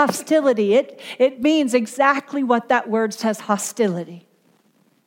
[0.00, 0.72] hostility.
[0.74, 4.26] It, it means exactly what that word says hostility.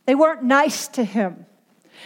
[0.06, 1.48] They weren't nice to him.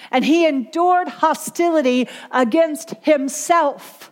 [0.10, 4.10] And he endured hostility against himself.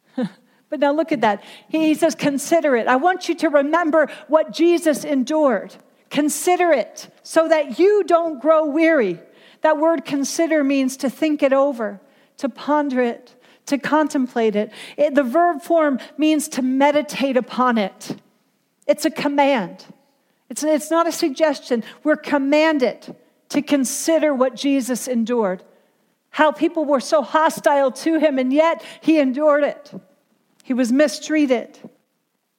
[0.16, 1.42] but now look at that.
[1.68, 2.86] He says, Consider it.
[2.86, 5.74] I want you to remember what Jesus endured.
[6.08, 9.18] Consider it so that you don't grow weary.
[9.62, 12.00] That word consider means to think it over,
[12.36, 13.34] to ponder it,
[13.68, 14.70] to contemplate it.
[14.96, 15.14] it.
[15.14, 18.16] The verb form means to meditate upon it.
[18.86, 19.84] It's a command,
[20.48, 21.84] it's, it's not a suggestion.
[22.02, 23.14] We're commanded
[23.50, 25.62] to consider what Jesus endured,
[26.30, 29.92] how people were so hostile to him, and yet he endured it.
[30.64, 31.78] He was mistreated.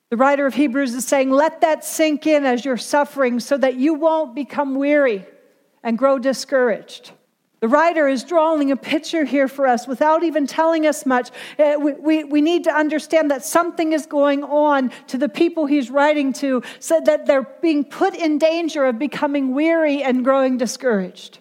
[0.10, 3.76] The writer of Hebrews is saying, Let that sink in as you're suffering so that
[3.76, 5.26] you won't become weary
[5.84, 7.12] and grow discouraged.
[7.60, 11.30] The writer is drawing a picture here for us without even telling us much.
[11.58, 15.66] Uh, we, we, we, need to understand that something is going on to the people
[15.66, 20.58] he's writing to, so that they're being put in danger of becoming weary and growing
[20.58, 21.40] discouraged.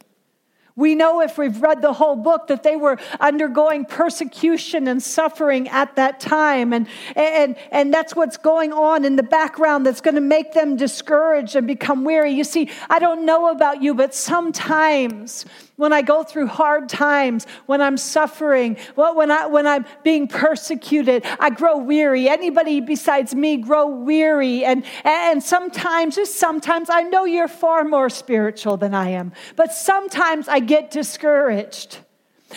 [0.74, 5.68] We know if we've read the whole book that they were undergoing persecution and suffering
[5.68, 6.72] at that time.
[6.72, 10.76] And, and, and that's what's going on in the background that's going to make them
[10.76, 12.30] discouraged and become weary.
[12.30, 15.44] You see, I don't know about you, but sometimes
[15.78, 21.24] when I go through hard times, when I'm suffering, when, I, when I'm being persecuted,
[21.38, 22.28] I grow weary.
[22.28, 24.64] Anybody besides me grow weary.
[24.64, 29.72] And, and sometimes, just sometimes, I know you're far more spiritual than I am, but
[29.72, 31.98] sometimes I get discouraged.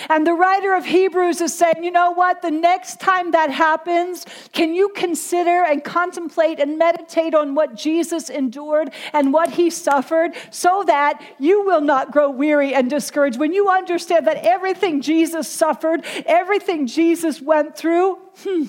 [0.09, 2.41] And the writer of Hebrews is saying, you know what?
[2.41, 8.29] The next time that happens, can you consider and contemplate and meditate on what Jesus
[8.29, 13.37] endured and what he suffered so that you will not grow weary and discouraged?
[13.37, 18.65] When you understand that everything Jesus suffered, everything Jesus went through, hmm,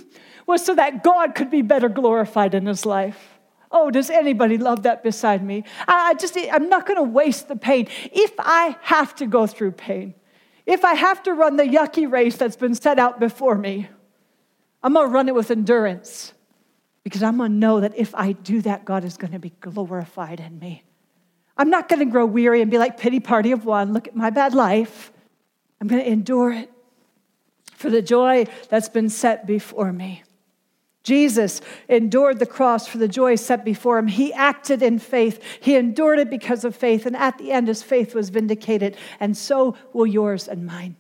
[0.46, 3.38] was so that God could be better glorified in his life.
[3.70, 5.64] Oh, does anybody love that beside me?
[5.86, 7.88] I just, I'm not going to waste the pain.
[8.12, 10.14] If I have to go through pain,
[10.66, 13.88] if I have to run the yucky race that's been set out before me,
[14.82, 16.32] I'm going to run it with endurance
[17.04, 19.52] because I'm going to know that if I do that, God is going to be
[19.60, 20.84] glorified in me.
[21.56, 23.92] I'm not going to grow weary and be like pity party of one.
[23.92, 25.12] Look at my bad life.
[25.80, 26.70] I'm going to endure it
[27.74, 30.22] for the joy that's been set before me.
[31.02, 34.06] Jesus endured the cross for the joy set before him.
[34.06, 35.42] He acted in faith.
[35.60, 37.06] He endured it because of faith.
[37.06, 38.96] And at the end, his faith was vindicated.
[39.18, 40.96] And so will yours and mine.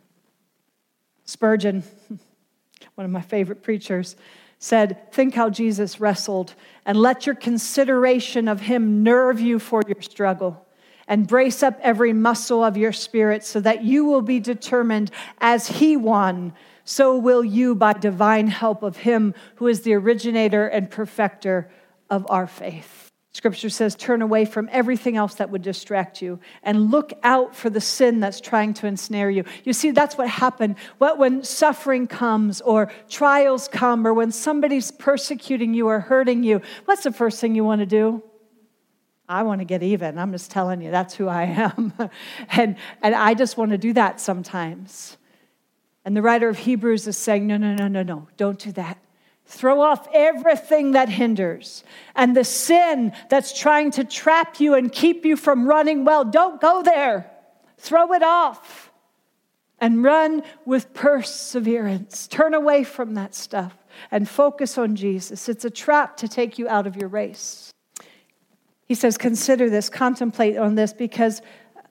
[1.24, 1.84] Spurgeon,
[2.96, 4.16] one of my favorite preachers,
[4.58, 10.02] said, Think how Jesus wrestled, and let your consideration of him nerve you for your
[10.02, 10.66] struggle.
[11.06, 15.66] And brace up every muscle of your spirit so that you will be determined as
[15.66, 20.90] he won so will you by divine help of him who is the originator and
[20.90, 21.70] perfecter
[22.10, 23.10] of our faith.
[23.34, 27.70] Scripture says, turn away from everything else that would distract you and look out for
[27.70, 29.44] the sin that's trying to ensnare you.
[29.64, 30.76] You see, that's what happened.
[30.98, 36.60] What, when suffering comes or trials come or when somebody's persecuting you or hurting you,
[36.84, 38.22] what's the first thing you want to do?
[39.26, 40.18] I want to get even.
[40.18, 41.94] I'm just telling you, that's who I am.
[42.50, 45.16] and, and I just want to do that sometimes.
[46.04, 48.98] And the writer of Hebrews is saying, no, no, no, no, no, don't do that.
[49.46, 55.24] Throw off everything that hinders and the sin that's trying to trap you and keep
[55.24, 56.24] you from running well.
[56.24, 57.30] Don't go there.
[57.76, 58.92] Throw it off
[59.80, 62.26] and run with perseverance.
[62.28, 63.76] Turn away from that stuff
[64.10, 65.48] and focus on Jesus.
[65.48, 67.72] It's a trap to take you out of your race.
[68.86, 71.42] He says, Consider this, contemplate on this, because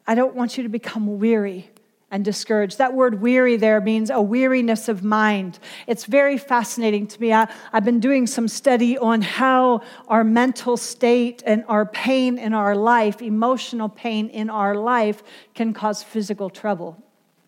[0.07, 1.69] I don't want you to become weary
[2.11, 2.77] and discouraged.
[2.77, 5.59] That word weary there means a weariness of mind.
[5.87, 7.31] It's very fascinating to me.
[7.31, 12.53] I, have been doing some study on how our mental state and our pain in
[12.53, 15.23] our life, emotional pain in our life,
[15.55, 17.01] can cause physical trouble.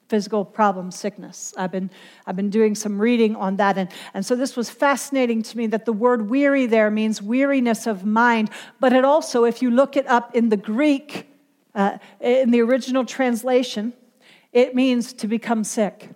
[0.07, 1.53] Physical problem, sickness.
[1.57, 1.89] I've been,
[2.25, 3.77] I've been doing some reading on that.
[3.77, 7.85] And, and so this was fascinating to me that the word weary there means weariness
[7.85, 8.49] of mind.
[8.79, 11.27] But it also, if you look it up in the Greek,
[11.75, 13.93] uh, in the original translation,
[14.53, 16.09] it means to become sick.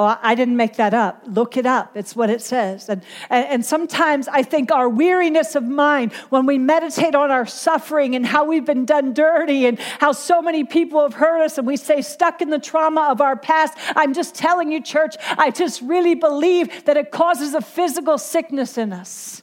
[0.00, 1.24] Oh, I didn't make that up.
[1.26, 1.96] Look it up.
[1.96, 2.88] It's what it says.
[2.88, 8.14] And, and, sometimes I think our weariness of mind, when we meditate on our suffering
[8.14, 11.66] and how we've been done dirty and how so many people have hurt us, and
[11.66, 15.50] we stay stuck in the trauma of our past, I'm just telling you, church, I
[15.50, 19.42] just really believe that it causes a physical sickness in us.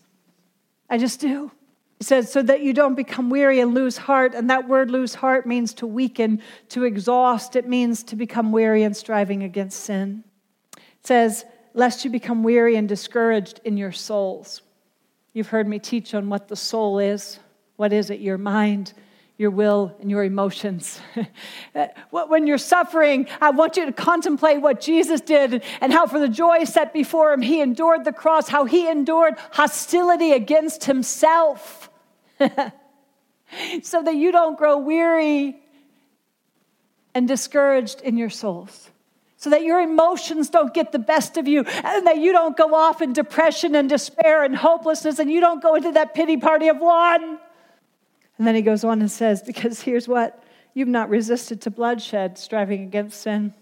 [0.89, 1.51] I just do.
[2.05, 4.35] Says, so that you don't become weary and lose heart.
[4.35, 7.55] And that word lose heart means to weaken, to exhaust.
[7.55, 10.23] It means to become weary and striving against sin.
[10.77, 14.61] It says, lest you become weary and discouraged in your souls.
[15.33, 17.39] You've heard me teach on what the soul is.
[17.75, 18.19] What is it?
[18.19, 18.93] Your mind,
[19.37, 21.01] your will, and your emotions.
[22.11, 26.29] when you're suffering, I want you to contemplate what Jesus did and how, for the
[26.29, 31.84] joy set before him, he endured the cross, how he endured hostility against himself,
[33.81, 35.59] so that you don't grow weary
[37.13, 38.91] and discouraged in your souls.
[39.37, 42.73] So that your emotions don't get the best of you, and that you don't go
[42.73, 46.67] off in depression and despair and hopelessness, and you don't go into that pity party
[46.67, 47.39] of one.
[48.37, 50.43] And then he goes on and says, Because here's what
[50.73, 53.53] you've not resisted to bloodshed, striving against sin.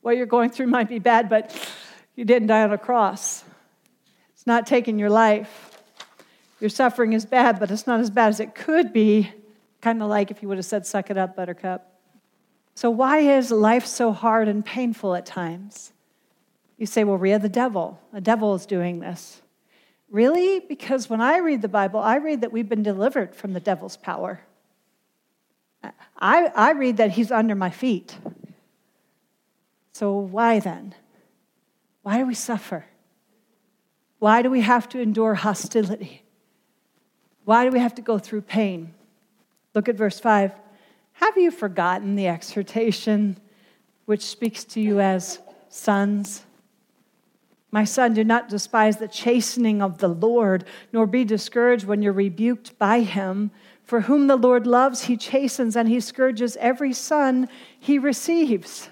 [0.00, 1.54] What you're going through might be bad, but
[2.14, 3.44] you didn't die on a cross.
[4.34, 5.69] It's not taking your life.
[6.60, 9.32] Your suffering is bad, but it's not as bad as it could be.
[9.80, 11.90] Kind of like if you would have said, Suck it up, buttercup.
[12.74, 15.92] So, why is life so hard and painful at times?
[16.76, 17.98] You say, Well, Ria, the devil.
[18.12, 19.40] The devil is doing this.
[20.10, 20.60] Really?
[20.60, 23.96] Because when I read the Bible, I read that we've been delivered from the devil's
[23.96, 24.40] power.
[26.18, 28.18] I, I read that he's under my feet.
[29.92, 30.94] So, why then?
[32.02, 32.84] Why do we suffer?
[34.18, 36.22] Why do we have to endure hostility?
[37.44, 38.94] Why do we have to go through pain?
[39.74, 40.52] Look at verse 5.
[41.12, 43.36] Have you forgotten the exhortation
[44.06, 45.38] which speaks to you as
[45.68, 46.44] sons?
[47.70, 52.12] My son, do not despise the chastening of the Lord, nor be discouraged when you're
[52.12, 53.52] rebuked by him.
[53.84, 57.48] For whom the Lord loves, he chastens, and he scourges every son
[57.78, 58.88] he receives.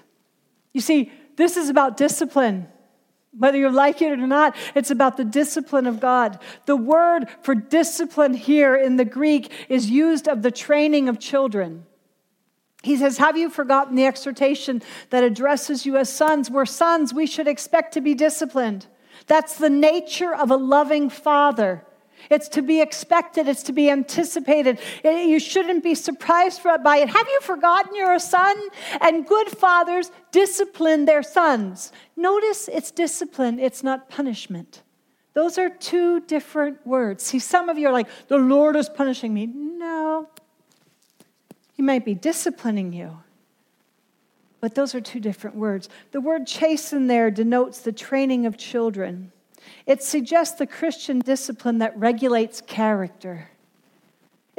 [0.73, 2.67] You see, this is about discipline.
[3.37, 6.39] Whether you like it or not, it's about the discipline of God.
[6.65, 11.85] The word for discipline here in the Greek is used of the training of children.
[12.81, 16.49] He says, Have you forgotten the exhortation that addresses you as sons?
[16.49, 18.87] We're sons, we should expect to be disciplined.
[19.27, 21.85] That's the nature of a loving father.
[22.29, 24.79] It's to be expected, it's to be anticipated.
[25.03, 27.09] You shouldn't be surprised by it.
[27.09, 28.55] Have you forgotten you're a son?
[29.01, 31.91] And good fathers discipline their sons.
[32.15, 34.83] Notice it's discipline, it's not punishment.
[35.33, 37.23] Those are two different words.
[37.23, 39.47] See, some of you are like, the Lord is punishing me.
[39.47, 40.27] No,
[41.73, 43.19] he might be disciplining you.
[44.61, 45.87] But those are two different words.
[46.11, 49.31] The word chasten there denotes the training of children.
[49.85, 53.49] It suggests the Christian discipline that regulates character.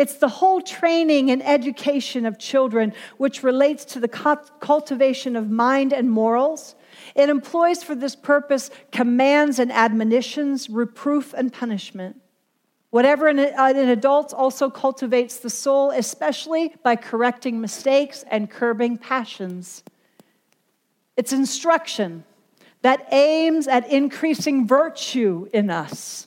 [0.01, 5.93] It's the whole training and education of children, which relates to the cultivation of mind
[5.93, 6.75] and morals.
[7.15, 12.17] It employs for this purpose commands and admonitions, reproof and punishment.
[12.89, 18.97] Whatever in, uh, in adults also cultivates the soul, especially by correcting mistakes and curbing
[18.97, 19.85] passions.
[21.17, 22.25] It's instruction
[22.83, 26.27] that aims at increasing virtue in us.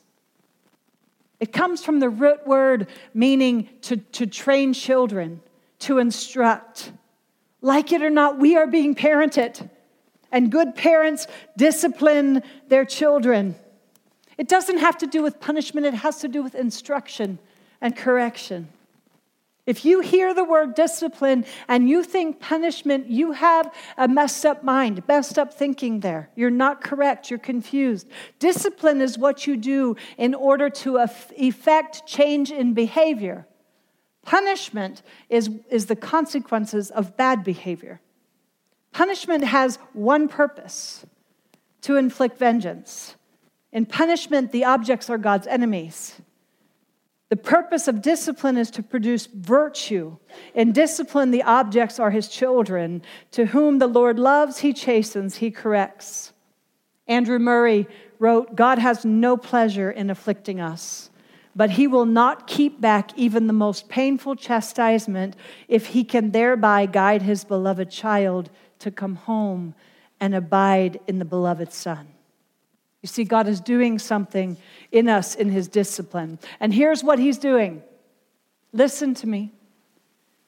[1.40, 5.42] It comes from the root word meaning to, to train children,
[5.80, 6.92] to instruct.
[7.62, 9.70] Like it or not, we are being parented,
[10.32, 11.28] and good parents
[11.58, 13.56] discipline their children.
[14.38, 17.40] It doesn't have to do with punishment, it has to do with instruction
[17.82, 18.70] and correction.
[19.65, 24.62] If you hear the word discipline and you think punishment, you have a messed up
[24.63, 26.30] mind, messed up thinking there.
[26.36, 28.07] You're not correct, you're confused.
[28.39, 30.98] Discipline is what you do in order to
[31.38, 33.48] effect change in behavior.
[34.23, 38.02] Punishment is, is the consequences of bad behavior.
[38.92, 41.06] Punishment has one purpose
[41.81, 43.16] to inflict vengeance.
[43.71, 46.21] In punishment, the objects are God's enemies.
[47.30, 50.18] The purpose of discipline is to produce virtue.
[50.53, 53.01] In discipline, the objects are his children.
[53.31, 56.33] To whom the Lord loves, he chastens, he corrects.
[57.07, 57.87] Andrew Murray
[58.19, 61.09] wrote God has no pleasure in afflicting us,
[61.56, 65.35] but he will not keep back even the most painful chastisement
[65.68, 68.49] if he can thereby guide his beloved child
[68.80, 69.73] to come home
[70.19, 72.13] and abide in the beloved Son.
[73.04, 74.57] You see, God is doing something
[74.92, 76.40] in us in his discipline.
[76.60, 77.83] And here's what he's doing
[78.72, 79.52] listen to me.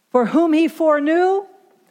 [0.09, 1.45] For whom he foreknew,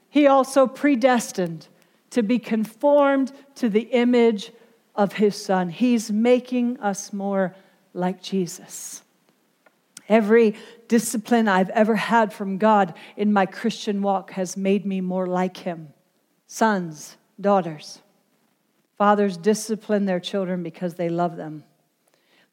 [0.09, 1.69] he also predestined
[2.11, 4.53] to be conformed to the image
[4.95, 5.69] of his son.
[5.69, 7.55] He's making us more
[7.93, 9.03] like Jesus.
[10.09, 10.55] Every
[10.89, 15.59] discipline I've ever had from God in my Christian walk has made me more like
[15.59, 15.93] him.
[16.47, 18.01] Sons, daughters.
[18.97, 21.65] Fathers discipline their children because they love them.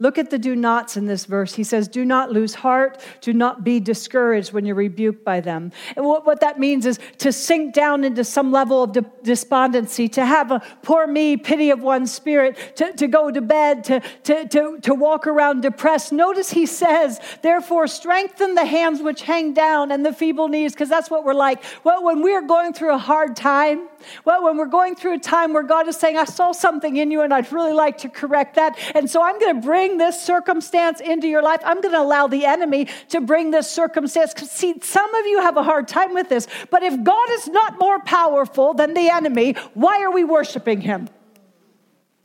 [0.01, 1.53] Look at the do nots in this verse.
[1.53, 2.99] He says, Do not lose heart.
[3.21, 5.71] Do not be discouraged when you're rebuked by them.
[5.95, 10.07] And what, what that means is to sink down into some level of de- despondency,
[10.09, 13.99] to have a poor me, pity of one spirit, to, to go to bed, to,
[14.23, 16.11] to, to, to walk around depressed.
[16.11, 20.89] Notice he says, Therefore, strengthen the hands which hang down and the feeble knees, because
[20.89, 21.63] that's what we're like.
[21.83, 23.87] Well, when we're going through a hard time,
[24.25, 27.11] well, when we're going through a time where God is saying, I saw something in
[27.11, 28.77] you and I'd really like to correct that.
[28.95, 31.61] And so I'm going to bring this circumstance into your life.
[31.63, 34.33] I'm going to allow the enemy to bring this circumstance.
[34.51, 37.79] See, some of you have a hard time with this, but if God is not
[37.79, 41.09] more powerful than the enemy, why are we worshiping him?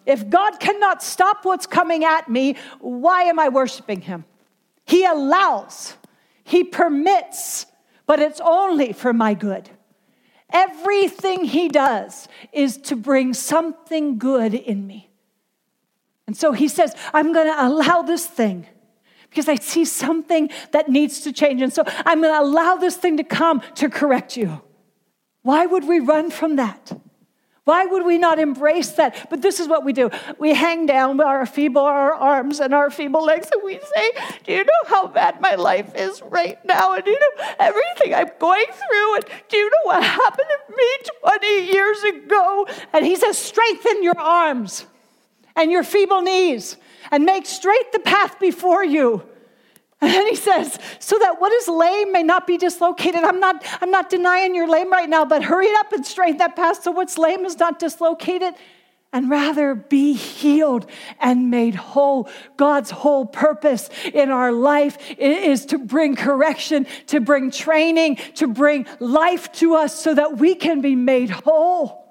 [0.07, 4.25] If God cannot stop what's coming at me, why am I worshiping him?
[4.85, 5.97] He allows,
[6.45, 7.67] he permits,
[8.07, 9.69] but it's only for my good.
[10.53, 15.11] Everything he does is to bring something good in me.
[16.27, 18.67] And so he says, I'm going to allow this thing
[19.29, 21.63] because I see something that needs to change.
[21.63, 24.61] And so I'm going to allow this thing to come to correct you.
[25.43, 26.93] Why would we run from that?
[27.67, 29.29] Why would we not embrace that?
[29.29, 30.09] But this is what we do.
[30.39, 34.13] We hang down our feeble our arms and our feeble legs and we say,
[34.45, 36.95] Do you know how bad my life is right now?
[36.95, 39.15] And do you know everything I'm going through?
[39.17, 40.87] And do you know what happened to me
[41.25, 42.69] 20 years ago?
[42.93, 44.87] And he says, Strengthen your arms
[45.57, 46.77] and your feeble knees
[47.11, 49.25] and make straight the path before you.
[50.03, 53.25] And he says, so that what is lame may not be dislocated.
[53.25, 56.55] I'm not, I'm not denying you're lame right now, but hurry up and straighten that
[56.55, 58.55] path so what's lame is not dislocated
[59.13, 60.87] and rather be healed
[61.19, 62.29] and made whole.
[62.59, 68.87] God's whole purpose in our life is to bring correction, to bring training, to bring
[69.01, 72.07] life to us so that we can be made whole.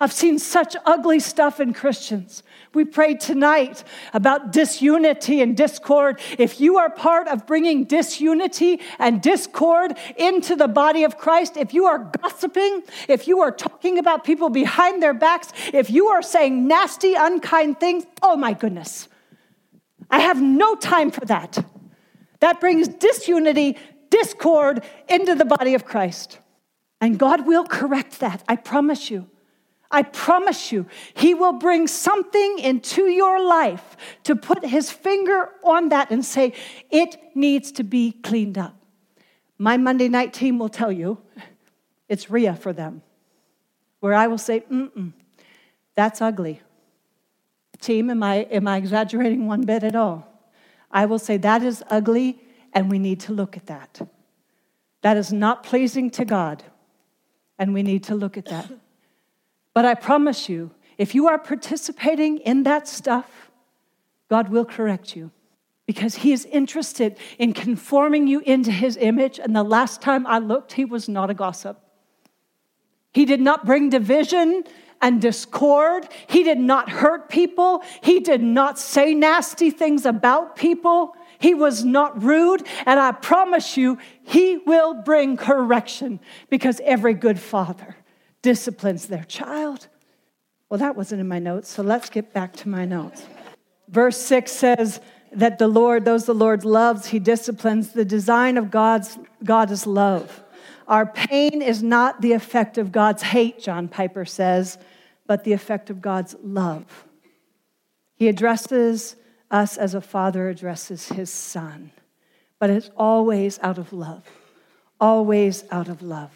[0.00, 2.42] I've seen such ugly stuff in Christians.
[2.74, 3.82] We prayed tonight
[4.12, 6.20] about disunity and discord.
[6.38, 11.72] If you are part of bringing disunity and discord into the body of Christ, if
[11.72, 16.22] you are gossiping, if you are talking about people behind their backs, if you are
[16.22, 19.08] saying nasty, unkind things, oh my goodness.
[20.10, 21.64] I have no time for that.
[22.40, 23.76] That brings disunity,
[24.10, 26.38] discord into the body of Christ.
[27.00, 29.28] And God will correct that, I promise you.
[29.90, 35.88] I promise you, He will bring something into your life to put His finger on
[35.88, 36.52] that and say,
[36.90, 38.74] it needs to be cleaned up.
[39.56, 41.18] My Monday night team will tell you
[42.08, 43.02] it's Ria for them,
[44.00, 45.12] where I will say, mm
[45.94, 46.62] that's ugly.
[47.80, 50.28] Team, am I, am I exaggerating one bit at all?
[50.92, 52.40] I will say, that is ugly,
[52.72, 54.00] and we need to look at that.
[55.02, 56.62] That is not pleasing to God,
[57.58, 58.70] and we need to look at that.
[59.78, 63.52] But I promise you, if you are participating in that stuff,
[64.28, 65.30] God will correct you
[65.86, 69.38] because He is interested in conforming you into His image.
[69.38, 71.80] And the last time I looked, He was not a gossip.
[73.12, 74.64] He did not bring division
[75.00, 76.08] and discord.
[76.26, 77.84] He did not hurt people.
[78.02, 81.14] He did not say nasty things about people.
[81.38, 82.66] He was not rude.
[82.84, 86.18] And I promise you, He will bring correction
[86.50, 87.94] because every good father
[88.42, 89.88] disciplines their child.
[90.68, 93.24] Well, that wasn't in my notes, so let's get back to my notes.
[93.88, 95.00] Verse 6 says
[95.32, 97.92] that the Lord, those the Lord loves, he disciplines.
[97.92, 100.42] The design of God's God is love.
[100.86, 104.78] Our pain is not the effect of God's hate, John Piper says,
[105.26, 107.06] but the effect of God's love.
[108.14, 109.16] He addresses
[109.50, 111.92] us as a father addresses his son,
[112.58, 114.24] but it's always out of love,
[115.00, 116.30] always out of love.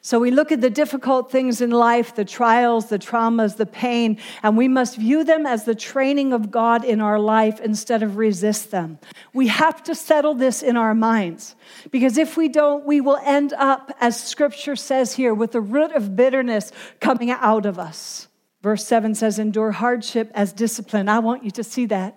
[0.00, 4.18] So we look at the difficult things in life, the trials, the traumas, the pain,
[4.42, 8.16] and we must view them as the training of God in our life instead of
[8.16, 8.98] resist them.
[9.32, 11.54] We have to settle this in our minds
[11.90, 15.92] because if we don't, we will end up, as scripture says here, with the root
[15.92, 18.28] of bitterness coming out of us.
[18.62, 21.08] Verse 7 says, Endure hardship as discipline.
[21.08, 22.16] I want you to see that.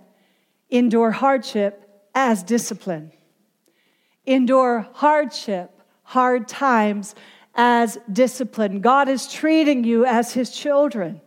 [0.70, 3.12] Endure hardship as discipline.
[4.26, 7.16] Endure hardship, hard times
[7.56, 8.82] as discipline.
[8.82, 11.22] God is treating you as his children.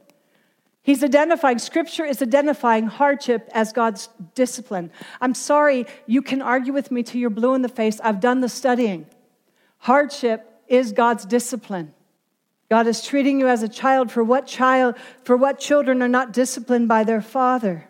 [0.83, 4.91] He's identifying, scripture is identifying hardship as God's discipline.
[5.21, 8.01] I'm sorry, you can argue with me till you're blue in the face.
[8.03, 9.07] I've done the studying.
[9.79, 11.93] Hardship is God's discipline.
[12.71, 16.33] God is treating you as a child for what child, for what children are not
[16.33, 17.88] disciplined by their father.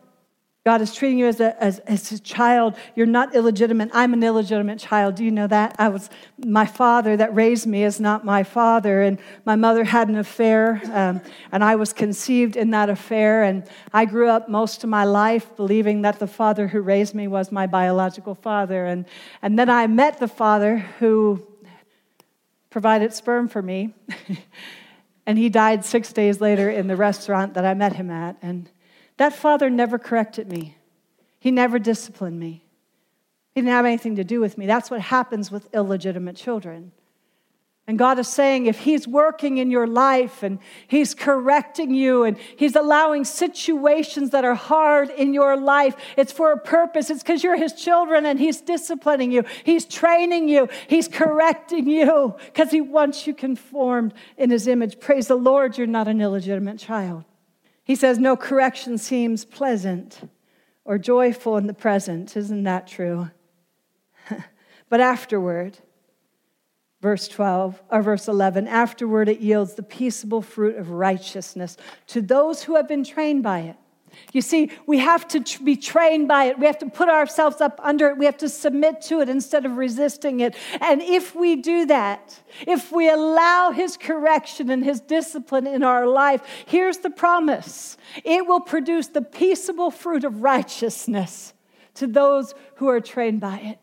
[0.65, 2.77] God is treating you as a, as, as a child.
[2.95, 3.91] You're not illegitimate.
[3.95, 5.15] I'm an illegitimate child.
[5.15, 5.77] Do you know that?
[5.79, 6.11] I was,
[6.45, 9.03] my father that raised me is not my father.
[9.03, 11.23] And my mother had an affair, um,
[11.53, 13.45] and I was conceived in that affair.
[13.45, 17.29] And I grew up most of my life believing that the father who raised me
[17.29, 18.85] was my biological father.
[18.85, 19.07] And,
[19.41, 21.47] and then I met the father who
[22.69, 23.95] provided sperm for me.
[25.27, 28.37] and he died six days later in the restaurant that I met him at.
[28.43, 28.69] And
[29.19, 30.77] that father never corrected me,
[31.39, 32.65] he never disciplined me.
[33.55, 34.67] He didn't have anything to do with me.
[34.67, 36.93] That's what happens with illegitimate children.
[37.89, 42.37] And God is saying, if He's working in your life and He's correcting you and
[42.37, 47.09] He's allowing situations that are hard in your life, it's for a purpose.
[47.09, 52.35] It's because you're His children and He's disciplining you, He's training you, He's correcting you
[52.45, 55.01] because He wants you conformed in His image.
[55.01, 57.25] Praise the Lord, you're not an illegitimate child.
[57.89, 60.31] He says, No correction seems pleasant
[60.85, 62.37] or joyful in the present.
[62.37, 63.31] Isn't that true?
[64.91, 65.79] but afterward,
[67.01, 71.79] verse 12 or verse 11, afterward it yields the peaceable fruit of righteousness
[72.09, 73.77] to those who have been trained by it.
[74.33, 76.59] You see, we have to be trained by it.
[76.59, 78.19] We have to put ourselves up under it.
[78.19, 80.55] We have to submit to it instead of resisting it.
[80.81, 86.07] And if we do that, if we allow His correction and His discipline in our
[86.07, 91.55] life, here's the promise it will produce the peaceable fruit of righteousness
[91.95, 93.79] to those who are trained by it.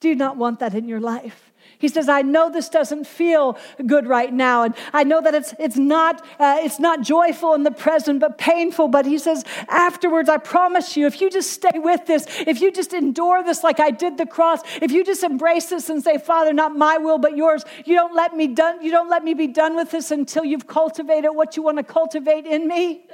[0.00, 1.47] Do you not want that in your life?
[1.78, 3.56] He says, I know this doesn't feel
[3.86, 4.64] good right now.
[4.64, 8.36] And I know that it's, it's, not, uh, it's not joyful in the present, but
[8.36, 8.88] painful.
[8.88, 12.72] But he says, afterwards, I promise you, if you just stay with this, if you
[12.72, 16.18] just endure this like I did the cross, if you just embrace this and say,
[16.18, 19.34] Father, not my will, but yours, you don't let me done, you don't let me
[19.34, 23.06] be done with this until you've cultivated what you want to cultivate in me.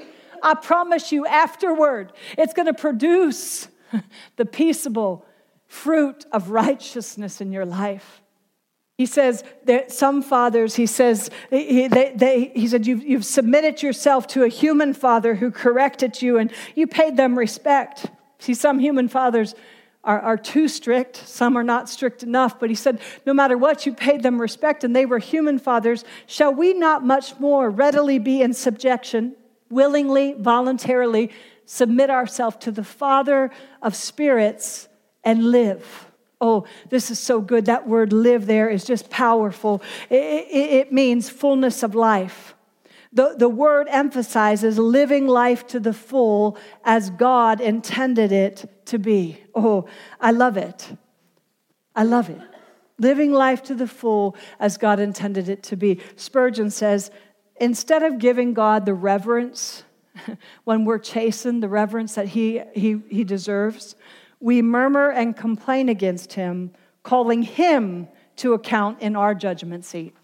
[0.42, 3.68] I promise you, afterward, it's going to produce
[4.36, 5.26] the peaceable
[5.66, 8.22] fruit of righteousness in your life.
[8.96, 13.82] He says that some fathers, he says, he, they, they, he said, you've, you've submitted
[13.82, 18.06] yourself to a human father who corrected you and you paid them respect.
[18.38, 19.56] See, some human fathers
[20.04, 23.84] are, are too strict, some are not strict enough, but he said, no matter what,
[23.84, 26.04] you paid them respect and they were human fathers.
[26.26, 29.34] Shall we not much more readily be in subjection,
[29.70, 31.32] willingly, voluntarily
[31.66, 33.50] submit ourselves to the Father
[33.82, 34.86] of spirits
[35.24, 36.12] and live?
[36.44, 37.64] Oh, this is so good.
[37.64, 39.80] That word live there is just powerful.
[40.10, 42.54] It, it, it, means fullness of life.
[43.14, 49.42] The, the word emphasizes living life to the full as God intended it to be.
[49.54, 49.86] Oh,
[50.20, 50.94] I love it.
[51.96, 52.42] I love it.
[52.98, 55.98] Living life to the full as God intended it to be.
[56.14, 57.10] Spurgeon says,
[57.58, 59.82] instead of giving God the reverence
[60.64, 63.96] when we're chastened, the reverence that he, he, he deserves,
[64.44, 66.70] we murmur and complain against him,
[67.02, 70.14] calling him to account in our judgment seat.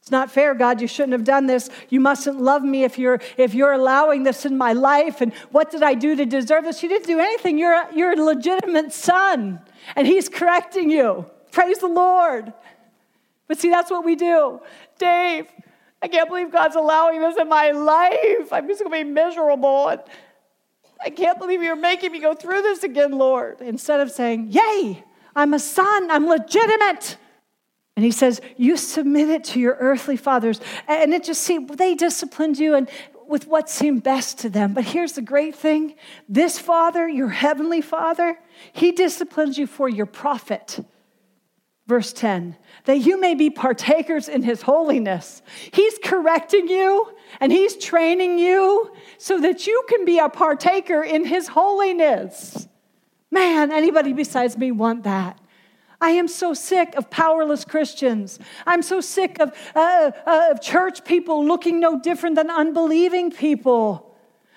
[0.00, 0.80] It's not fair, God.
[0.80, 1.70] You shouldn't have done this.
[1.88, 5.20] You mustn't love me if you're, if you're allowing this in my life.
[5.20, 6.82] And what did I do to deserve this?
[6.82, 7.58] You didn't do anything.
[7.58, 9.60] You're a, you're a legitimate son,
[9.94, 11.24] and he's correcting you.
[11.52, 12.52] Praise the Lord.
[13.46, 14.60] But see, that's what we do.
[14.98, 15.46] Dave,
[16.02, 18.52] I can't believe God's allowing this in my life.
[18.52, 19.90] I'm just going to be miserable.
[19.90, 20.00] And
[21.00, 23.60] I can't believe you're making me go through this again, Lord.
[23.60, 27.16] Instead of saying, Yay, I'm a son, I'm legitimate.
[27.96, 30.60] And he says, You submit it to your earthly fathers.
[30.86, 32.88] And it just seemed, they disciplined you and
[33.26, 34.72] with what seemed best to them.
[34.72, 35.94] But here's the great thing
[36.28, 38.38] this father, your heavenly father,
[38.72, 40.84] he disciplines you for your profit.
[41.86, 45.42] Verse 10 that you may be partakers in his holiness.
[45.72, 51.24] He's correcting you and he's training you so that you can be a partaker in
[51.24, 52.68] his holiness.
[53.30, 55.38] Man, anybody besides me want that?
[56.00, 58.38] I am so sick of powerless Christians.
[58.66, 64.16] I'm so sick of, uh, uh, of church people looking no different than unbelieving people.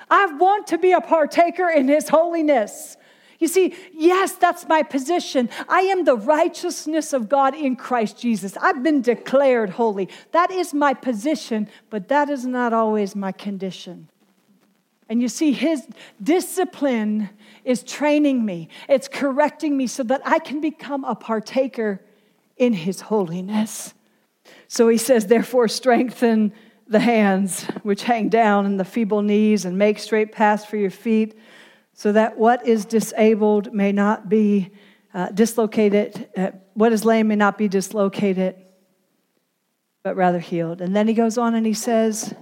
[0.10, 2.98] I want to be a partaker in his holiness.
[3.42, 5.50] You see, yes, that's my position.
[5.68, 8.56] I am the righteousness of God in Christ Jesus.
[8.62, 10.10] I've been declared holy.
[10.32, 14.10] That is my position, but that is not always my condition.
[15.10, 15.88] And you see, his
[16.22, 17.32] discipline
[17.66, 22.00] is training me, it's correcting me so that I can become a partaker
[22.58, 23.96] in his holiness.
[24.68, 26.54] So he says, therefore, strengthen
[26.88, 30.92] the hands which hang down and the feeble knees and make straight paths for your
[30.92, 31.36] feet
[32.02, 34.72] so that what is disabled may not be
[35.14, 38.56] uh, dislocated, uh, what is lame may not be dislocated,
[40.02, 40.82] but rather healed.
[40.82, 42.34] And then he goes on and he says,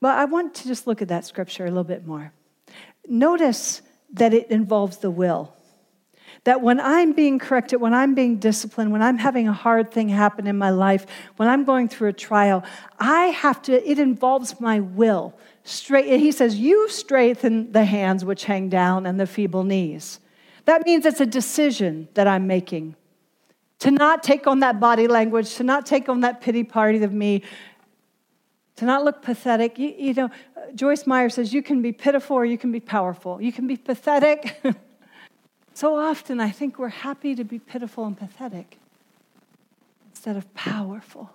[0.00, 2.32] Well, I want to just look at that scripture a little bit more.
[3.08, 5.52] Notice that it involves the will.
[6.44, 10.10] That when I'm being corrected, when I'm being disciplined, when I'm having a hard thing
[10.10, 11.06] happen in my life,
[11.38, 12.62] when I'm going through a trial,
[13.00, 15.34] I have to, it involves my will.
[15.64, 20.18] Straight, he says, You strengthen the hands which hang down and the feeble knees.
[20.64, 22.96] That means it's a decision that I'm making
[23.82, 27.12] to not take on that body language, to not take on that pity party of
[27.12, 27.42] me,
[28.76, 29.76] to not look pathetic.
[29.76, 30.30] You, you know,
[30.76, 33.42] Joyce Meyer says you can be pitiful or you can be powerful.
[33.42, 34.62] You can be pathetic.
[35.74, 38.78] so often I think we're happy to be pitiful and pathetic
[40.10, 41.30] instead of powerful.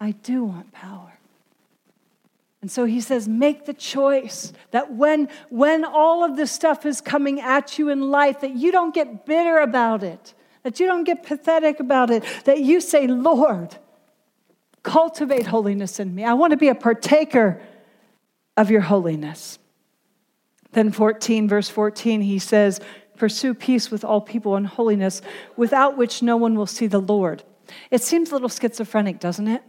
[0.00, 1.17] I do want power.
[2.60, 7.00] And so he says, make the choice that when, when all of this stuff is
[7.00, 11.04] coming at you in life, that you don't get bitter about it, that you don't
[11.04, 13.76] get pathetic about it, that you say, Lord,
[14.82, 16.24] cultivate holiness in me.
[16.24, 17.60] I want to be a partaker
[18.56, 19.58] of your holiness.
[20.72, 22.80] Then 14, verse 14, he says,
[23.16, 25.22] Pursue peace with all people and holiness,
[25.56, 27.42] without which no one will see the Lord.
[27.90, 29.62] It seems a little schizophrenic, doesn't it?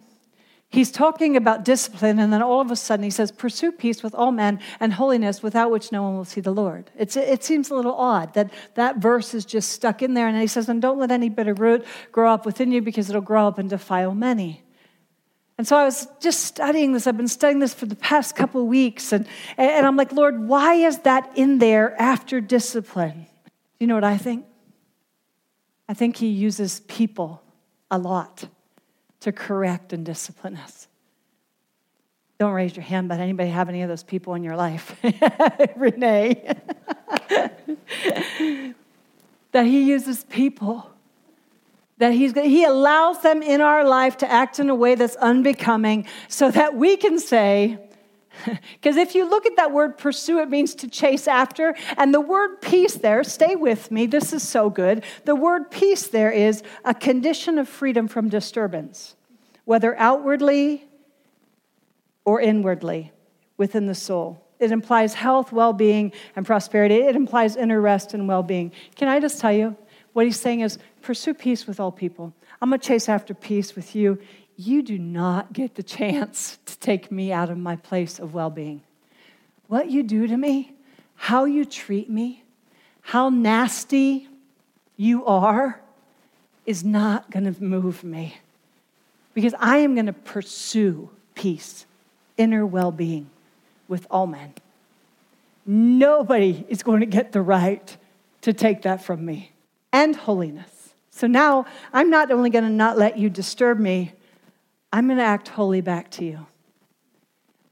[0.71, 4.13] He's talking about discipline, and then all of a sudden he says, Pursue peace with
[4.13, 6.91] all men and holiness, without which no one will see the Lord.
[6.95, 10.27] It's, it seems a little odd that that verse is just stuck in there.
[10.27, 13.21] And he says, And don't let any bitter root grow up within you because it'll
[13.21, 14.62] grow up and defile many.
[15.58, 17.08] And so I was just studying this.
[17.08, 19.12] I've been studying this for the past couple weeks.
[19.12, 19.25] And,
[19.58, 23.25] and I'm like, Lord, why is that in there after discipline?
[23.45, 24.45] Do you know what I think?
[25.89, 27.41] I think he uses people
[27.89, 28.47] a lot
[29.21, 30.88] to correct and discipline us.
[32.39, 34.95] Don't raise your hand, but anybody have any of those people in your life?
[35.75, 36.55] Renee.
[39.51, 40.89] that he uses people
[41.99, 46.08] that he's, he allows them in our life to act in a way that's unbecoming
[46.29, 47.77] so that we can say,
[48.73, 51.75] because if you look at that word pursue, it means to chase after.
[51.97, 55.04] And the word peace there, stay with me, this is so good.
[55.25, 59.15] The word peace there is a condition of freedom from disturbance,
[59.65, 60.88] whether outwardly
[62.25, 63.12] or inwardly
[63.58, 64.45] within the soul.
[64.60, 66.95] It implies health, well being, and prosperity.
[66.95, 68.71] It implies inner rest and well being.
[68.95, 69.75] Can I just tell you?
[70.13, 72.34] What he's saying is pursue peace with all people.
[72.62, 74.19] I'm going to chase after peace with you.
[74.61, 78.49] You do not get the chance to take me out of my place of well
[78.49, 78.81] being.
[79.67, 80.73] What you do to me,
[81.15, 82.43] how you treat me,
[82.99, 84.27] how nasty
[84.97, 85.79] you are,
[86.65, 88.35] is not going to move me
[89.33, 91.85] because I am going to pursue peace,
[92.35, 93.29] inner well being
[93.87, 94.55] with all men.
[95.65, 97.95] Nobody is going to get the right
[98.41, 99.53] to take that from me
[99.93, 100.93] and holiness.
[101.11, 104.15] So now I'm not only going to not let you disturb me,
[104.91, 106.47] I'm going to act holy back to you.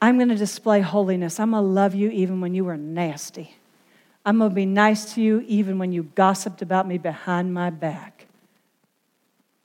[0.01, 1.39] I'm going to display holiness.
[1.39, 3.55] I'm going to love you even when you were nasty.
[4.25, 7.69] I'm going to be nice to you even when you gossiped about me behind my
[7.69, 8.27] back.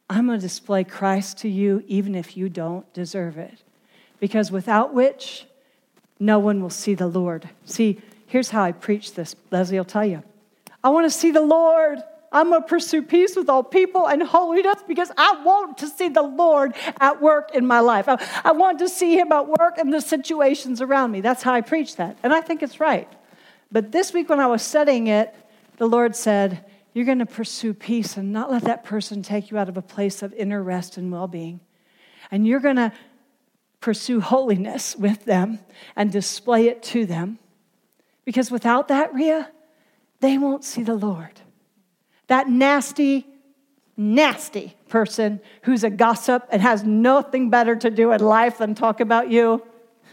[0.09, 3.62] I'm going to display Christ to you even if you don't deserve it.
[4.21, 5.47] Because without which,
[6.21, 7.49] no one will see the Lord.
[7.65, 9.35] See, here's how I preach this.
[9.51, 10.23] Leslie will tell you.
[10.85, 11.99] I want to see the Lord.
[12.33, 16.09] I'm going to pursue peace with all people and holiness because I want to see
[16.09, 18.09] the Lord at work in my life.
[18.09, 21.21] I, I want to see Him at work in the situations around me.
[21.21, 22.16] That's how I preach that.
[22.23, 23.09] And I think it's right.
[23.71, 25.35] But this week, when I was studying it,
[25.77, 26.64] the Lord said,
[26.95, 29.83] You're going to pursue peace and not let that person take you out of a
[29.83, 31.61] place of inner rest and well being.
[32.31, 32.92] And you're going to
[33.81, 35.59] pursue holiness with them
[35.95, 37.38] and display it to them.
[38.25, 39.51] Because without that, Ria,
[40.21, 41.41] they won't see the Lord
[42.33, 43.27] that nasty,
[43.95, 49.01] nasty person who's a gossip and has nothing better to do in life than talk
[49.01, 49.62] about you,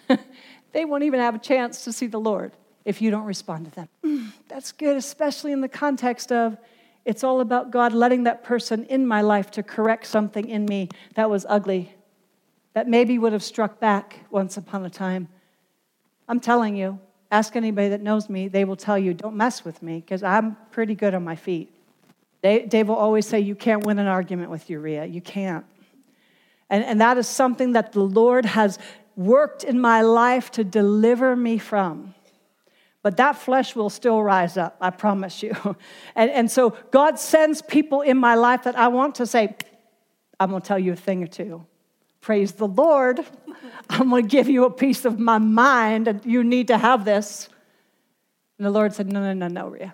[0.73, 2.51] they won't even have a chance to see the Lord
[2.83, 3.89] if you don't respond to them.
[4.03, 6.57] Mm, that's good, especially in the context of
[7.05, 10.89] it's all about God letting that person in my life to correct something in me
[11.15, 11.95] that was ugly,
[12.73, 15.29] that maybe would have struck back once upon a time.
[16.27, 16.99] I'm telling you,
[17.31, 20.57] ask anybody that knows me, they will tell you, don't mess with me because I'm
[20.71, 21.73] pretty good on my feet.
[22.41, 25.05] Dave will always say, You can't win an argument with Uriah.
[25.05, 25.65] You can't.
[26.69, 28.79] And, and that is something that the Lord has
[29.15, 32.13] worked in my life to deliver me from.
[33.01, 35.55] But that flesh will still rise up, I promise you.
[36.15, 39.55] And, and so God sends people in my life that I want to say,
[40.39, 41.65] I'm going to tell you a thing or two.
[42.21, 43.25] Praise the Lord.
[43.89, 47.05] I'm going to give you a piece of my mind, and you need to have
[47.05, 47.49] this.
[48.57, 49.93] And the Lord said, No, no, no, no, Ria.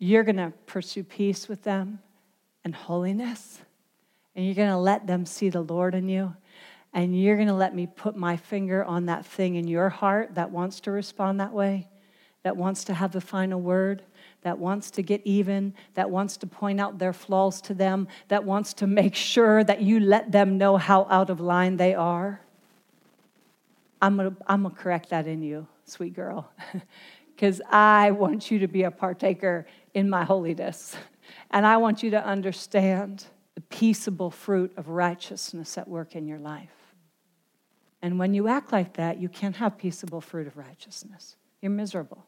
[0.00, 2.00] You're going to pursue peace with them
[2.64, 3.60] and holiness,
[4.34, 6.34] and you're going to let them see the Lord in you,
[6.92, 10.34] and you're going to let me put my finger on that thing in your heart
[10.34, 11.86] that wants to respond that way.
[12.42, 14.02] that wants to have the final word,
[14.42, 18.44] that wants to get even, that wants to point out their flaws to them, that
[18.44, 22.40] wants to make sure that you let them know how out of line they are.
[24.00, 26.50] I'm going to I'm going to correct that in you, sweet girl,
[27.36, 30.96] because I want you to be a partaker in my holiness.
[31.50, 33.24] And I want you to understand
[33.54, 36.94] the peaceable fruit of righteousness at work in your life.
[38.02, 41.36] And when you act like that, you can't have peaceable fruit of righteousness.
[41.60, 42.24] You're miserable.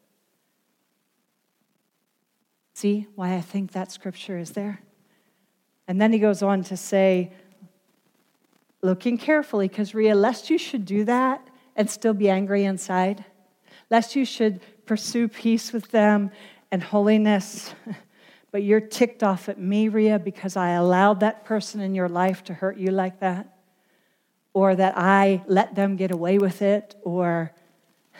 [2.74, 4.80] See why I think that scripture is there?
[5.88, 7.32] And then he goes on to say,
[8.82, 11.46] looking carefully, because Ria, lest you should do that
[11.76, 13.24] and still be angry inside,
[13.90, 16.30] lest you should pursue peace with them
[16.72, 17.72] and holiness,
[18.50, 22.42] but you're ticked off at me, Ria, because I allowed that person in your life
[22.44, 23.56] to hurt you like that,
[24.52, 27.52] or that I let them get away with it, or.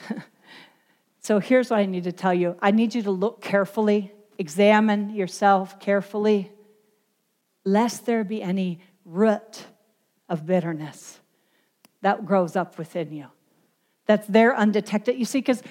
[1.21, 4.13] so here's what I need to tell you I need you to look carefully
[4.43, 6.51] examine yourself carefully,
[7.65, 9.67] lest there be any root
[10.29, 11.21] of bitterness
[12.01, 13.27] that grows up within you.
[14.07, 15.17] That's there undetected.
[15.17, 15.63] You see, because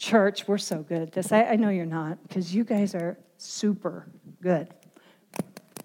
[0.00, 1.30] church, we're so good at this.
[1.30, 4.06] I, I know you're not, because you guys are super
[4.42, 4.66] good.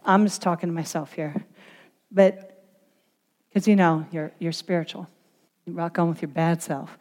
[0.06, 1.36] I'm just talking to myself here.
[2.12, 2.64] But
[3.50, 5.08] because you know you're, you're spiritual.
[5.66, 6.98] You rock on with your bad self.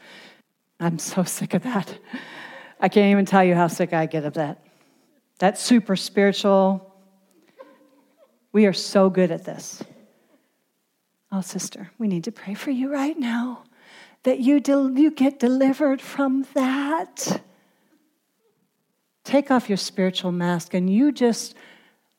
[0.80, 1.96] I'm so sick of that.
[2.80, 4.64] I can't even tell you how sick I get of that.
[5.38, 6.92] That's super spiritual.
[8.52, 9.82] We are so good at this.
[11.30, 13.63] Oh, sister, we need to pray for you right now
[14.24, 17.42] that you, del- you get delivered from that.
[19.22, 21.54] Take off your spiritual mask and you just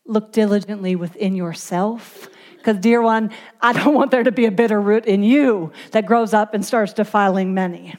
[0.05, 2.29] look diligently within yourself.
[2.57, 6.05] Because, dear one, I don't want there to be a bitter root in you that
[6.05, 7.95] grows up and starts defiling many.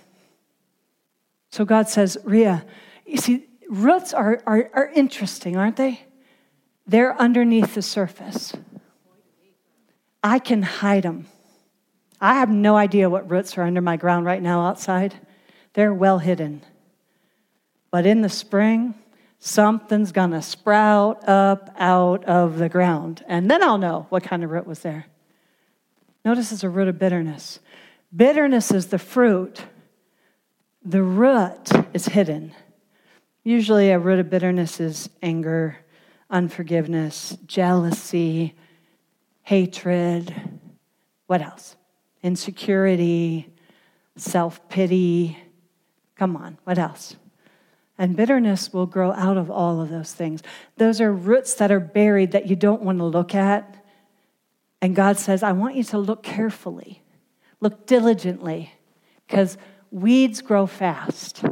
[1.51, 2.65] So God says, Ria,
[3.07, 6.01] you see, roots are, are, are interesting, aren't they?
[6.87, 8.55] They're underneath the surface.
[10.23, 11.27] I can hide them.
[12.21, 15.15] I have no idea what roots are under my ground right now outside.
[15.75, 16.63] They're well hidden.
[17.91, 18.95] But in the spring,
[19.39, 23.25] something's going to sprout up out of the ground.
[23.29, 25.07] And then I'll know what kind of root was there.
[26.25, 27.61] Notice it's a root of bitterness.
[28.15, 29.63] Bitterness is the fruit,
[30.85, 32.53] the root is hidden.
[33.45, 35.77] Usually, a root of bitterness is anger,
[36.31, 38.55] unforgiveness, jealousy,
[39.43, 40.35] hatred.
[41.27, 41.77] What else?
[42.27, 43.49] Insecurity,
[44.17, 45.39] self pity.
[46.17, 47.15] Come on, what else?
[47.99, 50.43] And bitterness will grow out of all of those things.
[50.77, 53.77] Those are roots that are buried that you don't want to look at.
[54.83, 57.01] And God says, I want you to look carefully,
[57.61, 58.73] look diligently,
[59.29, 59.57] because
[59.93, 61.45] weeds grow fast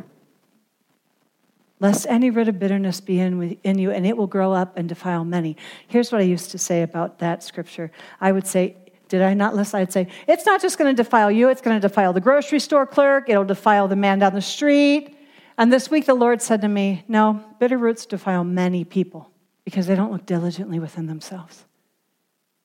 [1.84, 4.88] lest any root of bitterness be in, in you, and it will grow up and
[4.88, 5.54] defile many.
[5.86, 8.76] Here's what I used to say about that scripture I would say,
[9.14, 9.76] did I not list?
[9.76, 12.58] I'd say, it's not just going to defile you, it's going to defile the grocery
[12.58, 15.16] store clerk, it'll defile the man down the street.
[15.56, 19.30] And this week the Lord said to me, No, bitter roots defile many people
[19.64, 21.64] because they don't look diligently within themselves.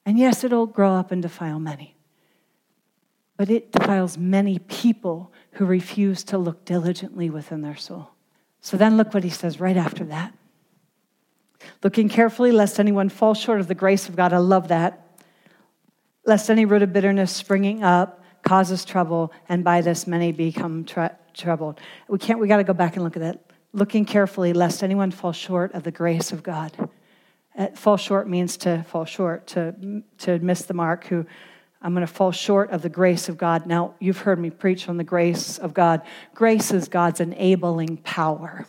[0.07, 1.95] And yes, it'll grow up and defile many.
[3.37, 8.09] But it defiles many people who refuse to look diligently within their soul.
[8.59, 10.33] So then look what he says right after that.
[11.83, 14.33] Looking carefully, lest anyone fall short of the grace of God.
[14.33, 15.08] I love that.
[16.25, 20.85] Lest any root of bitterness springing up causes trouble, and by this many become
[21.33, 21.79] troubled.
[22.07, 23.41] We can't, we got to go back and look at that.
[23.73, 26.71] Looking carefully, lest anyone fall short of the grace of God.
[27.57, 31.25] Uh, fall short means to fall short, to, to miss the mark, who
[31.81, 33.65] I'm going to fall short of the grace of God.
[33.65, 36.01] Now, you've heard me preach on the grace of God.
[36.33, 38.65] Grace is God's enabling power.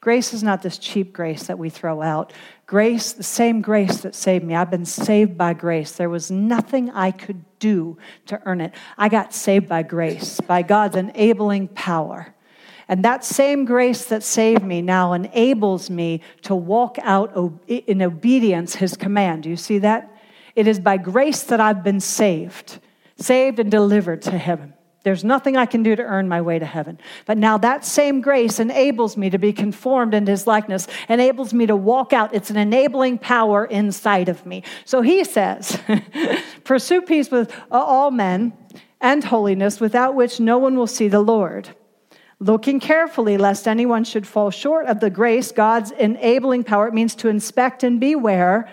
[0.00, 2.32] Grace is not this cheap grace that we throw out.
[2.66, 4.54] Grace, the same grace that saved me.
[4.54, 5.92] I've been saved by grace.
[5.92, 8.72] There was nothing I could do to earn it.
[8.96, 12.32] I got saved by grace, by God's enabling power.
[12.86, 18.76] And that same grace that saved me now enables me to walk out in obedience
[18.76, 19.42] his command.
[19.42, 20.14] Do you see that?
[20.54, 22.78] It is by grace that I've been saved,
[23.16, 24.74] saved and delivered to heaven.
[25.08, 26.98] There's nothing I can do to earn my way to heaven.
[27.24, 31.64] But now that same grace enables me to be conformed into his likeness, enables me
[31.64, 32.34] to walk out.
[32.34, 34.64] It's an enabling power inside of me.
[34.84, 35.80] So he says,
[36.64, 38.52] Pursue peace with all men
[39.00, 41.70] and holiness, without which no one will see the Lord.
[42.38, 46.86] Looking carefully, lest anyone should fall short of the grace, God's enabling power.
[46.86, 48.68] It means to inspect and beware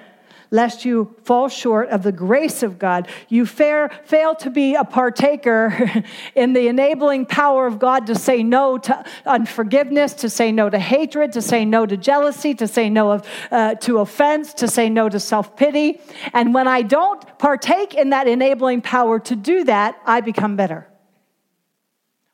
[0.56, 3.08] lest you fall short of the grace of God.
[3.28, 5.92] You fair, fail to be a partaker
[6.36, 10.80] in the enabling power of God to say no to unforgiveness, to say no to
[10.80, 14.90] hatred, to say no to jealousy, to say no of, uh, to offense, to say
[14.90, 16.00] no to self pity.
[16.34, 20.88] And when I don't partake in that enabling power to do that, I become bitter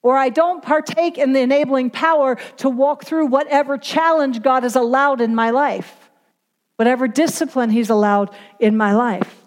[0.03, 4.75] or I don't partake in the enabling power to walk through whatever challenge God has
[4.75, 6.00] allowed in my life
[6.81, 9.37] whatever discipline He's allowed in my life.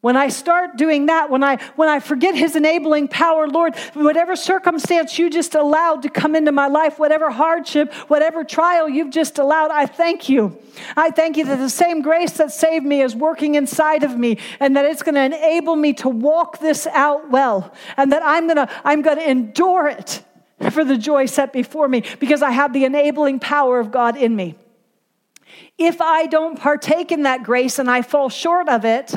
[0.00, 4.34] When I start doing that, when I when I forget his enabling power, Lord, whatever
[4.34, 9.38] circumstance you just allowed to come into my life, whatever hardship, whatever trial you've just
[9.38, 10.58] allowed, I thank you.
[10.96, 14.38] I thank you that the same grace that saved me is working inside of me
[14.58, 18.46] and that it's going to enable me to walk this out well and that I'm
[18.46, 20.22] going to I'm going to endure it
[20.70, 24.34] for the joy set before me because I have the enabling power of God in
[24.34, 24.54] me.
[25.78, 29.14] If I don't partake in that grace and I fall short of it,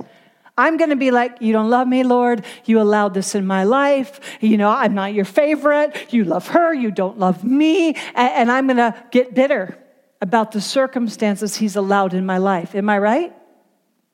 [0.58, 2.44] I'm going to be like, You don't love me, Lord.
[2.66, 4.20] You allowed this in my life.
[4.42, 6.12] You know, I'm not your favorite.
[6.12, 6.74] You love her.
[6.74, 7.94] You don't love me.
[8.16, 9.78] And I'm going to get bitter
[10.20, 12.74] about the circumstances He's allowed in my life.
[12.74, 13.34] Am I right?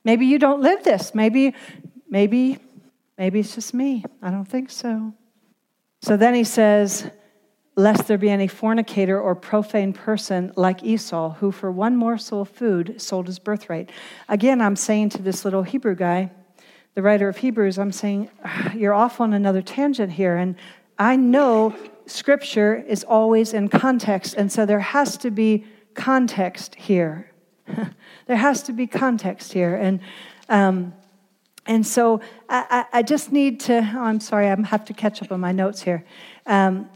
[0.03, 1.15] Maybe you don't live this.
[1.15, 1.53] Maybe,
[2.09, 2.59] maybe,
[3.17, 4.03] maybe it's just me.
[4.21, 5.13] I don't think so.
[6.01, 7.09] So then He says,
[7.75, 12.49] lest there be any fornicator or profane person like Esau, who for one morsel of
[12.49, 13.89] food sold his birthright.
[14.29, 16.31] Again, I'm saying to this little Hebrew guy,
[16.93, 20.37] the writer of Hebrews, I'm saying, ah, you're off on another tangent here.
[20.37, 20.55] And
[20.99, 27.31] I know scripture is always in context, and so there has to be context here.
[28.27, 29.75] there has to be context here.
[29.75, 29.99] And,
[30.49, 30.93] um,
[31.65, 35.31] and so I, I, just need to, oh, I'm sorry, I have to catch up
[35.31, 36.05] on my notes here.
[36.45, 36.89] Um,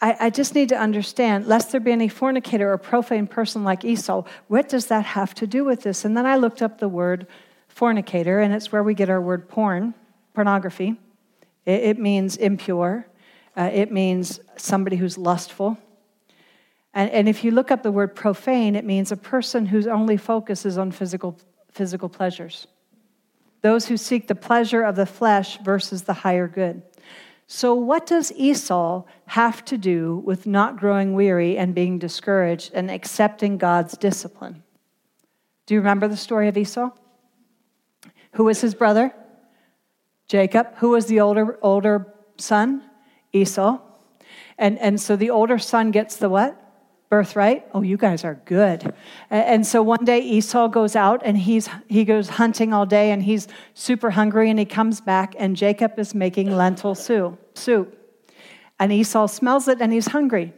[0.00, 3.84] I, I, just need to understand, lest there be any fornicator or profane person like
[3.84, 6.04] Esau, what does that have to do with this?
[6.04, 7.26] And then I looked up the word
[7.68, 9.94] fornicator, and it's where we get our word porn,
[10.34, 10.96] pornography.
[11.64, 13.06] It, it means impure,
[13.56, 15.78] uh, it means somebody who's lustful.
[16.92, 20.16] And, and if you look up the word profane, it means a person whose only
[20.16, 21.38] focus is on physical,
[21.70, 22.66] physical pleasures.
[23.62, 26.82] Those who seek the pleasure of the flesh versus the higher good.
[27.48, 32.90] So, what does Esau have to do with not growing weary and being discouraged and
[32.90, 34.64] accepting God's discipline?
[35.66, 36.90] Do you remember the story of Esau?
[38.32, 39.14] Who was his brother?
[40.26, 40.74] Jacob.
[40.78, 42.82] Who was the older, older son?
[43.32, 43.78] Esau.
[44.58, 46.60] And, and so the older son gets the what?
[47.08, 47.66] Birthright.
[47.72, 48.94] Oh, you guys are good.
[49.30, 53.22] And so one day Esau goes out and he's, he goes hunting all day and
[53.22, 57.38] he's super hungry and he comes back and Jacob is making lentil soup.
[57.56, 57.96] soup.
[58.78, 60.52] And Esau smells it and he's hungry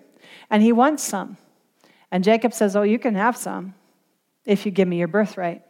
[0.51, 1.37] and he wants some.
[2.11, 3.75] And Jacob says, Oh, you can have some
[4.45, 5.63] if you give me your birthright.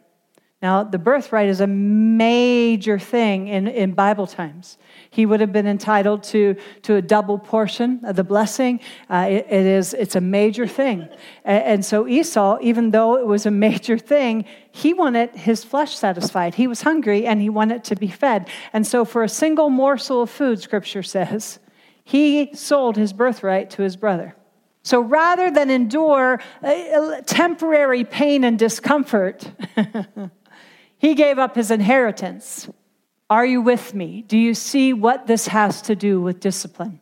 [0.61, 4.77] Now, the birthright is a major thing in, in Bible times.
[5.09, 8.81] He would have been entitled to, to a double portion of the blessing.
[9.09, 11.07] Uh, it, it is, it's a major thing.
[11.45, 15.95] And, and so Esau, even though it was a major thing, he wanted his flesh
[15.95, 16.55] satisfied.
[16.55, 18.49] He was hungry and he wanted to be fed.
[18.73, 21.59] And so, for a single morsel of food, scripture says,
[22.03, 24.35] he sold his birthright to his brother.
[24.81, 26.41] So rather than endure
[27.25, 29.51] temporary pain and discomfort,
[30.99, 32.69] He gave up his inheritance.
[33.29, 34.23] Are you with me?
[34.27, 36.99] Do you see what this has to do with discipline?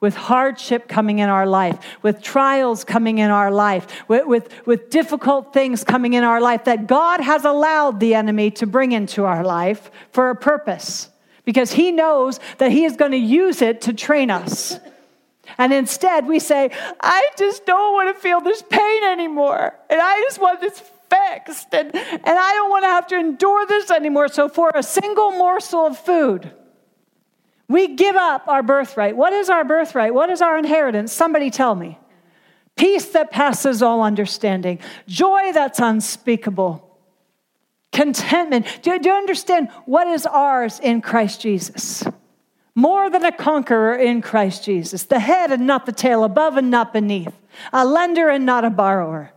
[0.00, 4.90] With hardship coming in our life, with trials coming in our life, with, with, with,
[4.90, 9.24] difficult things coming in our life that God has allowed the enemy to bring into
[9.24, 11.08] our life for a purpose,
[11.44, 14.80] because he knows that he is going to use it to train us.
[15.58, 19.74] And instead, we say, I just don't want to feel this pain anymore.
[19.88, 20.82] And I just want this
[21.12, 21.74] fixed.
[21.74, 24.28] And, and I don't want to have to endure this anymore.
[24.28, 26.52] So, for a single morsel of food,
[27.68, 29.16] we give up our birthright.
[29.16, 30.14] What is our birthright?
[30.14, 31.12] What is our inheritance?
[31.12, 31.98] Somebody tell me.
[32.76, 36.98] Peace that passes all understanding, joy that's unspeakable,
[37.92, 38.66] contentment.
[38.80, 42.02] Do, do you understand what is ours in Christ Jesus?
[42.74, 46.70] More than a conqueror in Christ Jesus, the head and not the tail, above and
[46.70, 47.34] not beneath,
[47.74, 49.32] a lender and not a borrower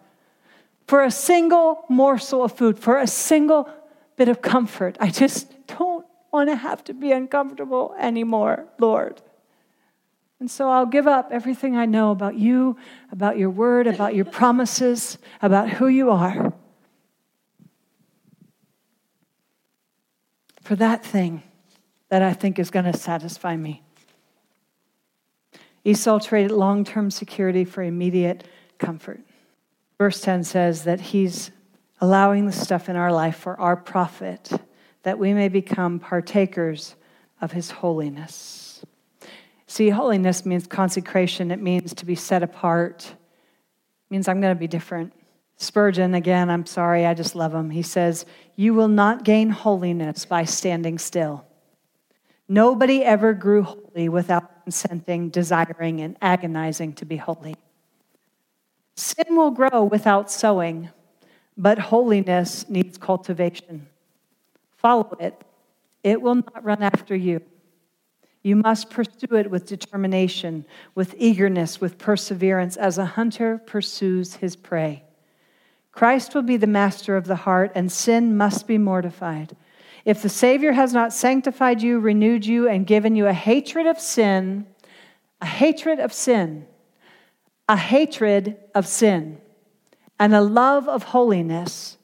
[0.87, 3.69] for a single morsel of food, for a single
[4.15, 4.97] bit of comfort.
[4.99, 9.21] I just don't want to have to be uncomfortable anymore, Lord.
[10.39, 12.77] And so I'll give up everything I know about you,
[13.11, 16.53] about your word, about your promises, about who you are.
[20.61, 21.41] For that thing
[22.09, 23.81] that I think is going to satisfy me.
[25.83, 28.43] Esau traded long term security for immediate
[28.77, 29.21] comfort.
[29.97, 31.51] Verse 10 says that he's
[32.01, 34.51] allowing the stuff in our life for our profit,
[35.03, 36.95] that we may become partakers
[37.41, 38.83] of his holiness.
[39.67, 44.59] See, holiness means consecration, it means to be set apart, it means I'm going to
[44.59, 45.13] be different.
[45.57, 47.69] Spurgeon, again, I'm sorry, I just love him.
[47.69, 48.25] He says,
[48.55, 51.45] You will not gain holiness by standing still.
[52.47, 57.55] Nobody ever grew holy without consenting, desiring, and agonizing to be holy.
[58.95, 60.89] Sin will grow without sowing,
[61.57, 63.87] but holiness needs cultivation.
[64.77, 65.41] Follow it,
[66.03, 67.41] it will not run after you.
[68.43, 74.55] You must pursue it with determination, with eagerness, with perseverance, as a hunter pursues his
[74.55, 75.03] prey.
[75.91, 79.55] Christ will be the master of the heart, and sin must be mortified.
[80.05, 83.99] If the Savior has not sanctified you, renewed you, and given you a hatred of
[83.99, 84.67] sin,
[85.41, 86.67] a hatred of sin,
[87.67, 89.39] a hatred of sin,
[90.19, 91.97] and a love of holiness,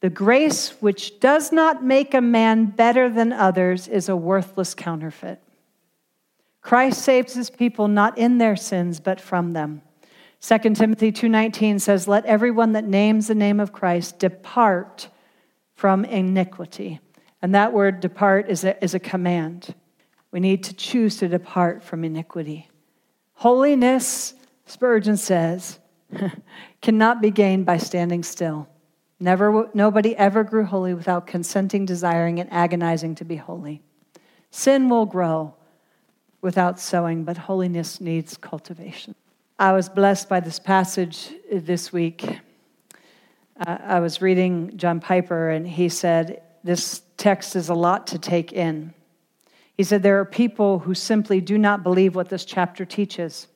[0.00, 5.42] the grace which does not make a man better than others is a worthless counterfeit.
[6.60, 9.82] Christ saves his people not in their sins, but from them.
[10.40, 15.08] 2 Timothy 2:19 says, "Let everyone that names the name of Christ depart
[15.74, 17.00] from iniquity."
[17.42, 19.74] And that word depart is a, is a command.
[20.30, 22.68] We need to choose to depart from iniquity.
[23.34, 24.34] Holiness,
[24.68, 25.78] Spurgeon says,
[26.82, 28.68] cannot be gained by standing still.
[29.18, 33.82] Never, nobody ever grew holy without consenting, desiring, and agonizing to be holy.
[34.50, 35.54] Sin will grow
[36.40, 39.14] without sowing, but holiness needs cultivation.
[39.58, 42.24] I was blessed by this passage this week.
[43.66, 48.18] Uh, I was reading John Piper, and he said, This text is a lot to
[48.18, 48.94] take in.
[49.74, 53.48] He said, There are people who simply do not believe what this chapter teaches.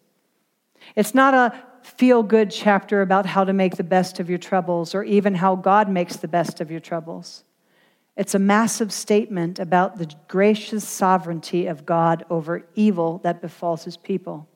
[0.97, 1.53] It's not a
[1.83, 5.57] feel good chapter about how to make the best of your troubles or even how
[5.57, 7.45] God makes the best of your troubles.
[8.17, 13.97] It's a massive statement about the gracious sovereignty of God over evil that befalls his
[13.97, 14.49] people.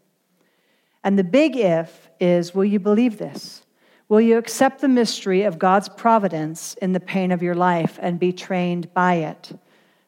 [1.03, 3.63] And the big if is will you believe this?
[4.09, 8.21] Will you accept the mystery of God's providence in the pain of your life and
[8.21, 9.53] be trained by it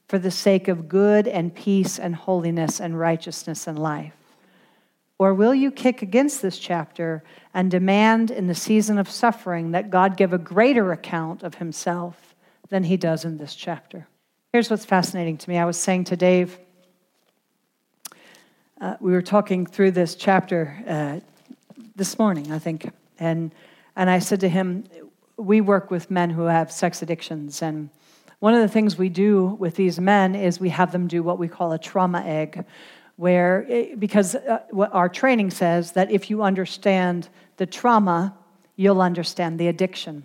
[0.09, 4.18] for the sake of good and peace and holiness and righteousness in life?
[5.19, 9.91] Or will you kick against this chapter and demand in the season of suffering that
[9.91, 12.37] God give a greater account of himself
[12.69, 14.07] than he does in this chapter?
[14.53, 15.59] Here's what's fascinating to me.
[15.59, 16.59] I was saying to Dave,
[18.81, 21.21] uh, we were talking through this chapter uh,
[21.97, 22.89] this morning, I think,
[23.19, 23.53] and,
[23.97, 24.85] and I said to him,
[25.37, 27.91] We work with men who have sex addictions, and
[28.39, 31.41] one of the things we do with these men is we have them do what
[31.41, 32.65] we call a trauma egg,
[33.19, 33.67] where,
[33.99, 34.61] because uh,
[34.93, 38.33] our training says that if you understand the trauma,
[38.77, 40.23] you'll understand the addiction.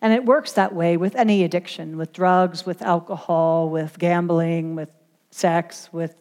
[0.00, 4.88] And it works that way with any addiction, with drugs, with alcohol, with gambling, with
[5.30, 6.16] sex, with,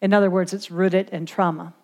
[0.00, 1.74] in other words, it's rooted in trauma.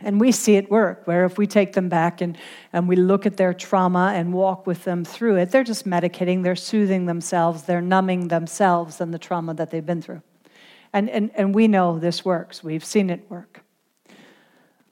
[0.00, 2.36] And we see it work, where if we take them back and,
[2.74, 6.42] and we look at their trauma and walk with them through it, they're just medicating,
[6.42, 10.20] they're soothing themselves, they're numbing themselves and the trauma that they've been through.
[10.92, 13.62] And, and, and we know this works, we've seen it work.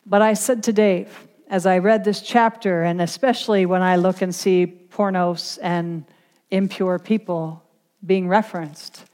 [0.07, 4.23] But I said to Dave, as I read this chapter, and especially when I look
[4.23, 6.05] and see pornos and
[6.51, 7.63] impure people
[8.05, 9.05] being referenced,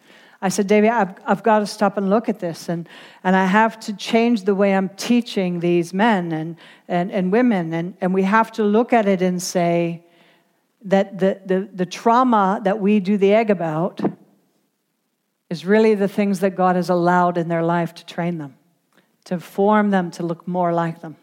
[0.43, 2.69] I said, David, I've, I've got to stop and look at this.
[2.69, 2.89] And,
[3.25, 6.57] and I have to change the way I'm teaching these men and,
[6.89, 7.73] and, and women.
[7.73, 10.05] And, and we have to look at it and say
[10.83, 14.01] that the, the, the trauma that we do the egg about
[15.49, 18.57] is really the things that God has allowed in their life to train them,
[19.25, 21.17] to form them to look more like them,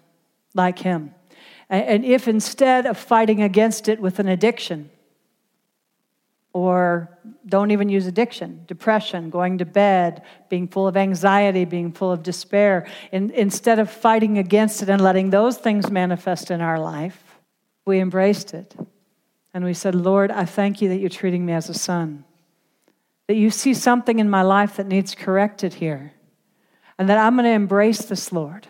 [0.53, 1.13] like Him.
[1.69, 4.89] And if instead of fighting against it with an addiction,
[6.53, 7.09] or
[7.47, 12.21] don't even use addiction, depression, going to bed, being full of anxiety, being full of
[12.21, 17.39] despair, in, instead of fighting against it and letting those things manifest in our life,
[17.85, 18.75] we embraced it.
[19.53, 22.23] And we said, Lord, I thank you that you're treating me as a son
[23.33, 26.13] that you see something in my life that needs corrected here,
[26.99, 28.67] and that I'm going to embrace this, Lord.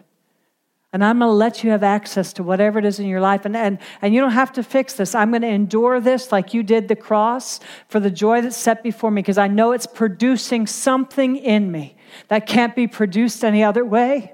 [0.94, 3.44] And I'm going to let you have access to whatever it is in your life.
[3.44, 5.16] And, and, and you don't have to fix this.
[5.16, 7.60] I'm going to endure this like you did the cross
[7.90, 11.98] for the joy that's set before me because I know it's producing something in me
[12.30, 14.34] that can't be produced any other way.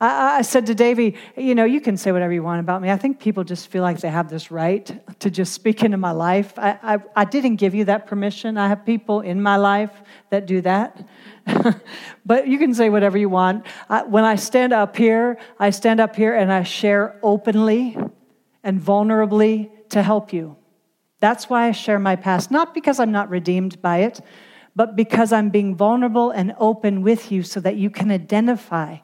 [0.00, 2.90] I, I, said to Davy, you know, you can say whatever you want about me.
[2.90, 6.10] I think people just feel like they have this right to just speak into my
[6.10, 6.52] life.
[6.58, 8.58] I, I, I didn't give you that permission.
[8.58, 11.08] I have people in my life that do that.
[12.26, 13.64] but you can say whatever you want.
[13.88, 17.96] I, when I stand up here, I stand up here and I share openly
[18.62, 20.56] and vulnerably to help you.
[21.20, 24.20] That's why I share my past, not because I'm not redeemed by it,
[24.74, 28.98] but because I'm being vulnerable and open with you so that you can identify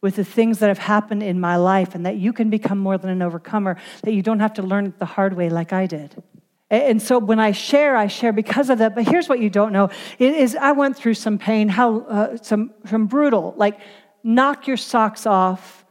[0.00, 2.96] with the things that have happened in my life and that you can become more
[2.98, 6.22] than an overcomer, that you don't have to learn the hard way like I did.
[6.70, 8.94] And so when I share, I share because of that.
[8.94, 9.88] But here's what you don't know:
[10.18, 13.80] it is I went through some pain, how uh, some some brutal, like
[14.22, 15.86] knock your socks off,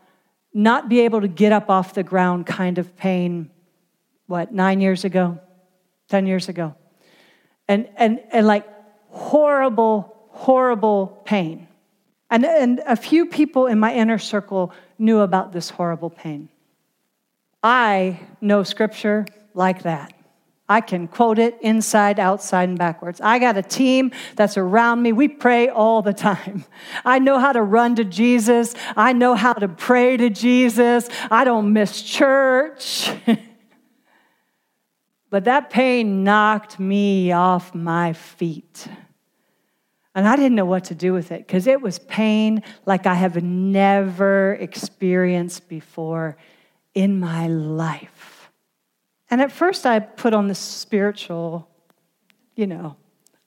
[0.54, 3.50] not be able to get up off the ground kind of pain.
[4.28, 5.40] What nine years ago,
[6.10, 6.76] ten years ago,
[7.68, 8.68] and and and like
[9.10, 11.67] horrible, horrible pain.
[12.30, 16.50] And, and a few people in my inner circle knew about this horrible pain.
[17.64, 20.14] I know scripture like that.
[20.70, 23.22] I can quote it inside, outside, and backwards.
[23.22, 25.14] I got a team that's around me.
[25.14, 26.66] We pray all the time.
[27.06, 28.76] I know how to run to Jesus.
[28.96, 31.08] I know how to pray to Jesus.
[31.32, 33.10] I don't miss church.
[35.30, 38.90] but that pain knocked me off my feet.
[40.18, 43.14] And I didn't know what to do with it because it was pain like I
[43.14, 46.38] have never experienced before
[46.96, 48.50] in my life.
[49.30, 51.70] And at first, I put on the spiritual,
[52.56, 52.96] you know,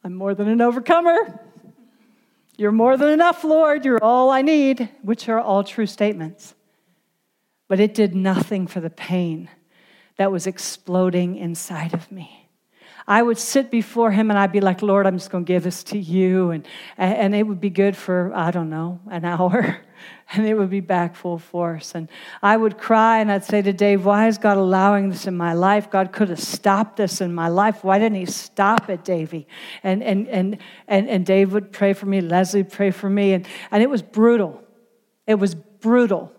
[0.04, 1.40] I'm more than an overcomer.
[2.56, 3.84] You're more than enough, Lord.
[3.84, 6.54] You're all I need, which are all true statements.
[7.66, 9.50] But it did nothing for the pain
[10.18, 12.39] that was exploding inside of me.
[13.10, 15.64] I would sit before him and I'd be like, Lord, I'm just going to give
[15.64, 16.52] this to you.
[16.52, 16.64] And,
[16.96, 19.80] and it would be good for, I don't know, an hour.
[20.32, 21.96] And it would be back full force.
[21.96, 22.08] And
[22.40, 25.54] I would cry and I'd say to Dave, Why is God allowing this in my
[25.54, 25.90] life?
[25.90, 27.82] God could have stopped this in my life.
[27.82, 29.48] Why didn't He stop it, Davy?
[29.82, 33.32] And, and, and, and, and Dave would pray for me, Leslie would pray for me.
[33.32, 34.62] And, and it was brutal.
[35.26, 36.32] It was brutal.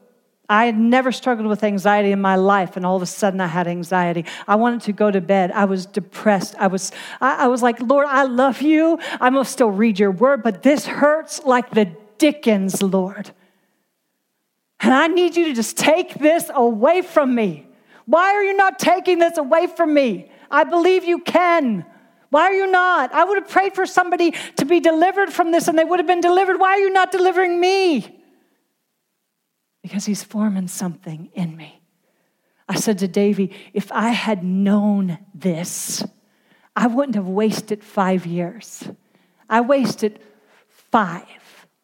[0.51, 3.47] I had never struggled with anxiety in my life, and all of a sudden I
[3.47, 4.25] had anxiety.
[4.45, 5.49] I wanted to go to bed.
[5.51, 6.55] I was depressed.
[6.59, 6.91] I was,
[7.21, 8.99] I, I was like, Lord, I love you.
[9.21, 13.31] I must still read your word, but this hurts like the Dickens, Lord.
[14.81, 17.65] And I need you to just take this away from me.
[18.05, 20.29] Why are you not taking this away from me?
[20.51, 21.85] I believe you can.
[22.29, 23.13] Why are you not?
[23.13, 26.07] I would have prayed for somebody to be delivered from this and they would have
[26.07, 26.59] been delivered.
[26.59, 28.20] Why are you not delivering me?
[29.81, 31.81] Because he's forming something in me.
[32.67, 36.03] I said to Davy, if I had known this,
[36.75, 38.87] I wouldn't have wasted five years.
[39.49, 40.19] I wasted
[40.69, 41.25] five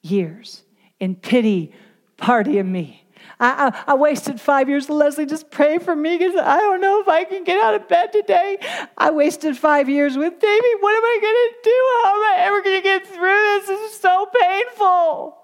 [0.01, 0.63] years
[0.99, 1.73] in pity
[2.17, 3.03] partying me.
[3.39, 4.89] I, I, I, wasted five years.
[4.89, 7.87] Leslie, just pray for me because I don't know if I can get out of
[7.87, 8.57] bed today.
[8.97, 10.73] I wasted five years with Davy.
[10.79, 12.01] What am I going to do?
[12.03, 13.67] How am I ever going to get through this?
[13.67, 15.36] This is so painful.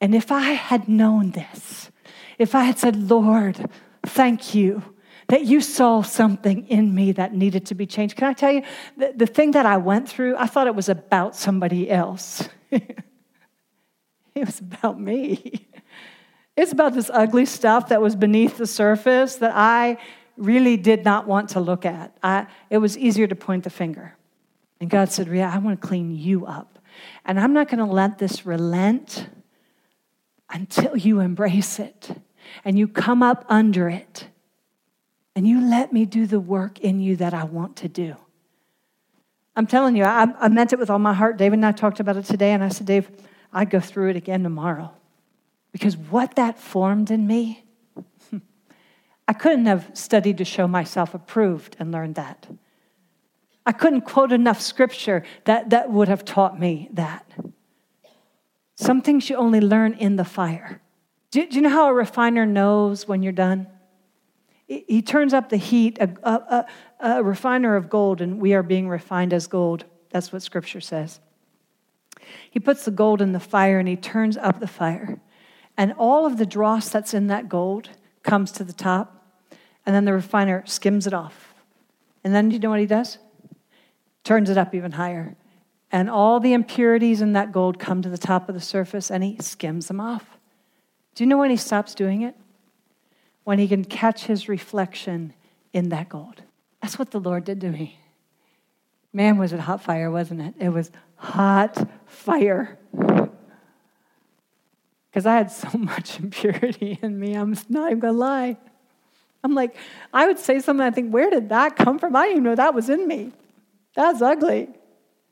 [0.00, 1.90] And if I had known this,
[2.38, 3.68] if I had said, Lord,
[4.04, 4.82] thank you
[5.28, 8.16] that you saw something in me that needed to be changed.
[8.16, 8.62] Can I tell you,
[8.96, 12.48] the, the thing that I went through, I thought it was about somebody else.
[12.70, 13.04] it
[14.34, 15.68] was about me.
[16.56, 19.98] It's about this ugly stuff that was beneath the surface that I
[20.36, 22.16] really did not want to look at.
[22.22, 24.16] I, it was easier to point the finger.
[24.80, 26.78] And God said, Ria, I want to clean you up.
[27.24, 29.28] And I'm not going to let this relent
[30.50, 32.10] until you embrace it
[32.64, 34.28] and you come up under it
[35.36, 38.16] and you let me do the work in you that I want to do.
[39.54, 41.36] I'm telling you, I, I meant it with all my heart.
[41.36, 43.10] David and I talked about it today, and I said, Dave,
[43.52, 44.92] I'd go through it again tomorrow.
[45.72, 47.64] Because what that formed in me,
[49.28, 52.46] I couldn't have studied to show myself approved and learned that.
[53.66, 57.30] I couldn't quote enough scripture that, that would have taught me that.
[58.80, 60.80] Some things you only learn in the fire.
[61.32, 63.66] Do, do you know how a refiner knows when you're done?
[64.68, 66.66] He turns up the heat, a, a,
[67.00, 69.84] a, a refiner of gold, and we are being refined as gold.
[70.10, 71.18] That's what scripture says.
[72.52, 75.18] He puts the gold in the fire and he turns up the fire.
[75.76, 77.90] And all of the dross that's in that gold
[78.22, 79.26] comes to the top.
[79.86, 81.52] And then the refiner skims it off.
[82.22, 83.18] And then you know what he does?
[84.22, 85.34] Turns it up even higher
[85.90, 89.24] and all the impurities in that gold come to the top of the surface and
[89.24, 90.38] he skims them off.
[91.14, 92.34] Do you know when he stops doing it?
[93.44, 95.32] When he can catch his reflection
[95.72, 96.42] in that gold.
[96.82, 97.98] That's what the Lord did to me.
[99.12, 100.54] Man, was it hot fire, wasn't it?
[100.58, 102.78] It was hot fire.
[105.10, 108.56] Because I had so much impurity in me, I'm not even gonna lie.
[109.42, 109.76] I'm like,
[110.12, 112.14] I would say something, I think, where did that come from?
[112.14, 113.32] I didn't even know that was in me.
[113.94, 114.68] That's ugly.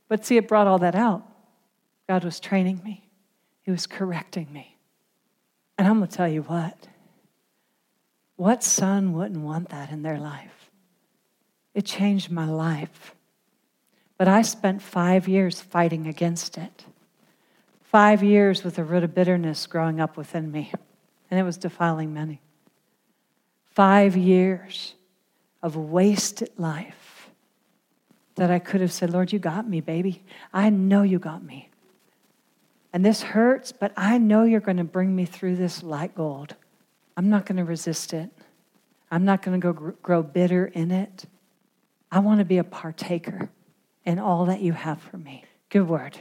[0.08, 1.26] But see, it brought all that out.
[2.08, 3.08] God was training me,
[3.62, 4.76] He was correcting me.
[5.78, 6.88] And I'm going to tell you what
[8.36, 10.70] What son wouldn't want that in their life?
[11.74, 13.14] It changed my life.
[14.18, 16.86] But I spent five years fighting against it.
[17.82, 20.72] Five years with a root of bitterness growing up within me,
[21.30, 22.40] and it was defiling many.
[23.74, 24.94] Five years
[25.62, 27.05] of wasted life
[28.36, 30.22] that I could have said, Lord, you got me, baby.
[30.52, 31.70] I know you got me.
[32.92, 36.54] And this hurts, but I know you're going to bring me through this like gold.
[37.16, 38.30] I'm not going to resist it.
[39.10, 41.24] I'm not going to go grow bitter in it.
[42.10, 43.50] I want to be a partaker
[44.04, 45.44] in all that you have for me.
[45.68, 46.18] Good word.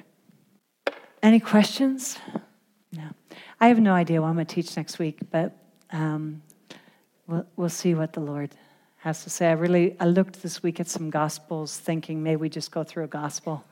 [1.21, 2.17] Any questions?
[2.91, 3.09] No.
[3.59, 5.55] I have no idea what I'm going to teach next week, but
[5.91, 6.41] um,
[7.27, 8.55] we'll, we'll see what the Lord
[9.05, 9.47] has to say.
[9.49, 13.03] I really I looked this week at some gospels, thinking maybe we just go through
[13.03, 13.63] a gospel.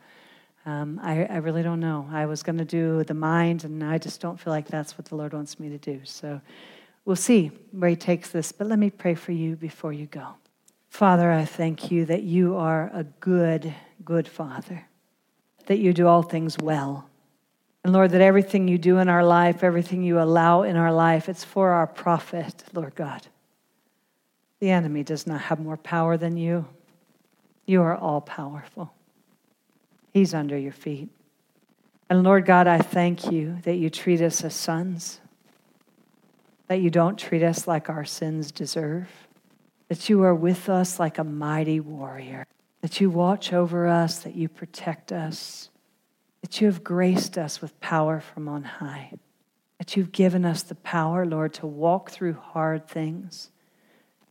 [0.64, 2.08] Um, I, I really don't know.
[2.12, 5.06] I was going to do the mind, and I just don't feel like that's what
[5.06, 6.02] the Lord wants me to do.
[6.04, 6.40] So
[7.04, 8.52] we'll see where He takes this.
[8.52, 10.36] But let me pray for you before you go.
[10.90, 13.74] Father, I thank you that you are a good,
[14.06, 14.86] good Father,
[15.66, 17.10] that you do all things well.
[17.84, 21.28] And Lord, that everything you do in our life, everything you allow in our life,
[21.28, 23.26] it's for our profit, Lord God.
[24.64, 26.66] The enemy does not have more power than you.
[27.66, 28.94] You are all powerful.
[30.14, 31.10] He's under your feet.
[32.10, 35.20] And Lord God, I thank you that you treat us as sons,
[36.70, 39.10] that you don't treat us like our sins deserve,
[39.90, 42.48] that you are with us like a mighty warrior,
[42.80, 45.72] that you watch over us, that you protect us,
[46.40, 49.12] that you have graced us with power from on high,
[49.78, 53.50] that you've given us the power, Lord, to walk through hard things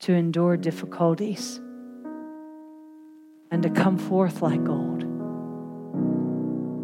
[0.02, 1.60] to endure difficulties
[3.52, 5.02] and to come forth like gold.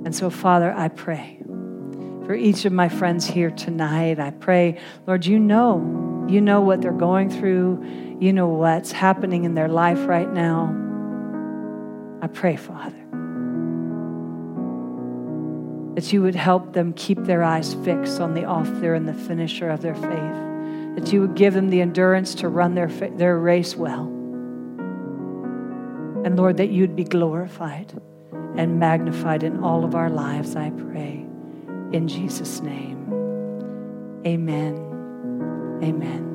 [0.06, 1.42] And so, Father, I pray
[2.24, 4.20] for each of my friends here tonight.
[4.20, 9.42] I pray, Lord, you know, you know what they're going through, you know what's happening
[9.44, 10.72] in their life right now.
[12.22, 13.04] I pray, Father,
[15.96, 19.70] that you would help them keep their eyes fixed on the author and the finisher
[19.70, 20.47] of their faith
[20.99, 24.07] that you would give them the endurance to run their, their race well.
[26.24, 27.92] And Lord, that you'd be glorified
[28.57, 31.24] and magnified in all of our lives, I pray.
[31.92, 33.07] In Jesus' name,
[34.26, 34.74] amen.
[35.84, 36.28] Amen.